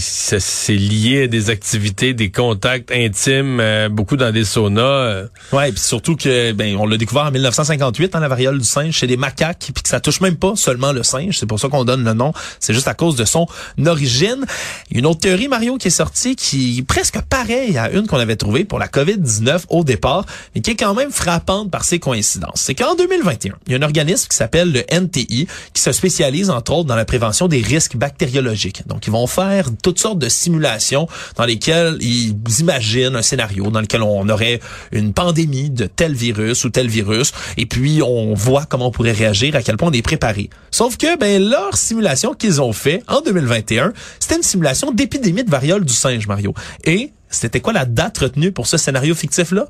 c'est 0.00 0.74
lié 0.76 1.24
à 1.24 1.26
des 1.26 1.50
activités, 1.50 2.14
des 2.14 2.30
contacts 2.30 2.90
intimes, 2.92 3.58
euh, 3.60 3.88
beaucoup 3.88 4.16
dans 4.16 4.32
des 4.32 4.44
saunas. 4.44 4.80
euh. 4.82 5.26
Ouais, 5.52 5.70
puis 5.72 5.80
surtout 5.80 6.16
que 6.16 6.52
ben 6.52 6.76
on 6.76 6.86
l'a 6.86 6.96
découvert 6.96 7.24
en 7.24 7.30
1958 7.30 8.14
hein, 8.14 8.20
la 8.20 8.28
variole 8.28 8.58
du 8.58 8.64
singe 8.64 8.94
chez 8.94 9.06
des 9.06 9.16
macaques 9.16 9.70
puis 9.74 9.82
que 9.82 9.88
ça 9.88 10.00
touche 10.00 10.20
même 10.20 10.36
pas 10.36 10.54
seulement 10.56 10.92
le 10.92 11.02
singe, 11.02 11.38
c'est 11.38 11.46
pour 11.46 11.60
ça 11.60 11.68
qu'on 11.68 11.84
donne 11.84 12.04
le 12.04 12.12
nom, 12.14 12.32
c'est 12.60 12.74
juste 12.74 12.88
à 12.88 12.94
cause 12.94 13.16
de 13.16 13.24
son 13.24 13.46
origine. 13.86 14.44
Une 14.90 15.06
autre 15.06 15.20
théorie 15.20 15.48
Mario 15.48 15.76
qui 15.76 15.88
est 15.88 15.90
sortie 15.90 16.36
qui 16.36 16.78
est 16.78 16.82
presque 16.82 17.20
pareille 17.28 17.76
à 17.78 17.90
une 17.90 18.06
qu'on 18.06 18.18
avait 18.18 18.36
trouvée 18.36 18.64
pour 18.64 18.78
la 18.78 18.88
COVID-19 18.94 19.64
au 19.70 19.84
départ, 19.84 20.24
mais 20.54 20.60
qui 20.60 20.70
est 20.70 20.76
quand 20.76 20.94
même 20.94 21.10
frappante 21.10 21.70
par 21.70 21.84
ses 21.84 21.98
coïncidences. 21.98 22.62
C'est 22.62 22.74
qu'en 22.74 22.94
2021, 22.94 23.54
il 23.66 23.72
y 23.72 23.74
a 23.74 23.78
un 23.78 23.82
organisme 23.82 24.28
qui 24.28 24.36
s'appelle 24.36 24.72
le 24.72 24.84
NTI 24.92 25.48
qui 25.72 25.82
se 25.82 25.92
spécialise 25.92 26.50
entre 26.50 26.72
autres 26.72 26.88
dans 26.88 26.96
la 26.96 27.04
prévention 27.04 27.48
des 27.48 27.60
risques 27.60 27.96
bactériologiques. 27.96 28.86
Donc 28.86 29.06
ils 29.06 29.12
vont 29.12 29.26
faire 29.26 29.68
toutes 29.82 29.98
sortes 29.98 30.18
de 30.18 30.28
simulations 30.28 31.08
dans 31.36 31.44
lesquelles 31.44 31.98
ils 32.00 32.36
imaginent 32.60 33.16
un 33.16 33.22
scénario 33.22 33.70
dans 33.70 33.80
lequel 33.80 34.02
on 34.02 34.28
aurait 34.28 34.60
une 34.92 35.12
pandémie 35.12 35.70
de 35.70 35.86
tel 35.86 36.14
virus 36.14 36.64
ou 36.64 36.70
tel 36.70 36.88
virus 36.88 37.32
et 37.56 37.66
puis 37.66 38.02
on 38.02 38.34
voit 38.34 38.64
comment 38.66 38.88
on 38.88 38.90
pourrait 38.90 39.12
réagir, 39.12 39.56
à 39.56 39.62
quel 39.62 39.76
point 39.76 39.88
on 39.88 39.92
est 39.92 40.02
préparé. 40.02 40.50
Sauf 40.70 40.96
que 40.96 41.18
ben 41.18 41.42
leur 41.42 41.76
simulation 41.76 42.34
qu'ils 42.34 42.60
ont 42.60 42.72
fait 42.72 43.02
en 43.08 43.20
2021, 43.20 43.92
c'était 44.20 44.36
une 44.36 44.42
simulation 44.42 44.92
d'épidémie 44.92 45.44
de 45.44 45.50
variole 45.50 45.84
du 45.84 45.92
singe 45.92 46.26
Mario. 46.26 46.54
Et 46.84 47.12
c'était 47.34 47.60
quoi 47.60 47.72
la 47.72 47.84
date 47.84 48.18
retenue 48.18 48.52
pour 48.52 48.66
ce 48.66 48.76
scénario 48.76 49.14
fictif 49.14 49.50
là 49.52 49.66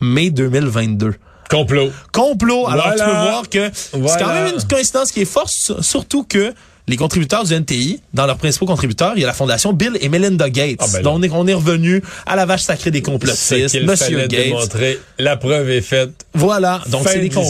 Mai 0.00 0.30
2022 0.30 1.14
Complot. 1.50 1.90
complot. 2.12 2.66
Alors 2.68 2.88
Voilà. 2.88 3.04
tu 3.04 3.10
peux 3.10 3.16
voir 3.16 3.48
que 3.48 3.70
c'est 3.72 4.18
quand 4.22 4.34
même 4.34 4.54
une 4.54 4.62
coïncidence 4.62 5.10
qui 5.12 5.22
est 5.22 5.24
forte, 5.24 5.48
sur- 5.48 5.82
surtout 5.82 6.22
que 6.24 6.52
les 6.86 6.96
contributeurs 6.96 7.44
du 7.44 7.54
NTI, 7.54 8.00
dans 8.14 8.24
leurs 8.26 8.36
principaux 8.38 8.64
contributeurs, 8.66 9.12
il 9.16 9.20
y 9.20 9.24
a 9.24 9.26
la 9.26 9.32
fondation 9.34 9.72
Bill 9.72 9.96
et 10.00 10.08
Melinda 10.10 10.48
Gates. 10.50 10.76
Ah, 10.80 10.86
ben 10.92 10.98
là. 10.98 11.02
Donc 11.02 11.14
on 11.18 11.22
est, 11.22 11.30
on 11.30 11.46
est 11.46 11.54
revenu 11.54 12.02
à 12.26 12.36
la 12.36 12.44
vache 12.46 12.62
sacrée 12.62 12.90
des 12.90 13.00
complotistes, 13.02 13.74
Monsieur 13.84 14.18
Gates. 14.26 14.28
démontrer. 14.28 14.98
La 15.18 15.36
preuve 15.38 15.68
est 15.70 15.80
faite. 15.82 16.26
Voilà. 16.34 16.82
Donc 16.90 17.06
c'est 17.08 17.18
des, 17.18 17.28
com- 17.30 17.44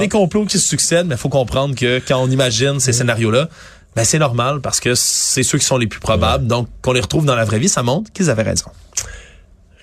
des 0.00 0.08
complots 0.08 0.44
qui 0.46 0.58
se 0.58 0.66
succèdent, 0.68 1.06
mais 1.06 1.14
il 1.14 1.18
faut 1.18 1.28
comprendre 1.30 1.74
que 1.74 2.00
quand 2.06 2.22
on 2.22 2.30
imagine 2.30 2.80
ces 2.80 2.92
scénarios-là, 2.94 3.48
ben 3.96 4.04
c'est 4.04 4.18
normal 4.18 4.60
parce 4.60 4.80
que 4.80 4.94
c'est 4.94 5.42
ceux 5.42 5.58
qui 5.58 5.64
sont 5.64 5.76
les 5.76 5.86
plus 5.86 6.00
probables. 6.00 6.46
Donc 6.46 6.68
qu'on 6.82 6.92
les 6.92 7.00
retrouve 7.00 7.24
dans 7.24 7.36
la 7.36 7.44
vraie 7.44 7.58
vie, 7.58 7.68
ça 7.68 7.82
montre 7.82 8.12
qu'ils 8.12 8.30
avaient 8.30 8.42
raison. 8.42 8.70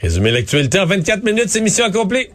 Résumer 0.01 0.31
l'actualité 0.31 0.79
en 0.79 0.85
24 0.85 1.23
minutes, 1.23 1.49
c'est 1.49 1.61
mission 1.61 1.85
accomplie. 1.85 2.27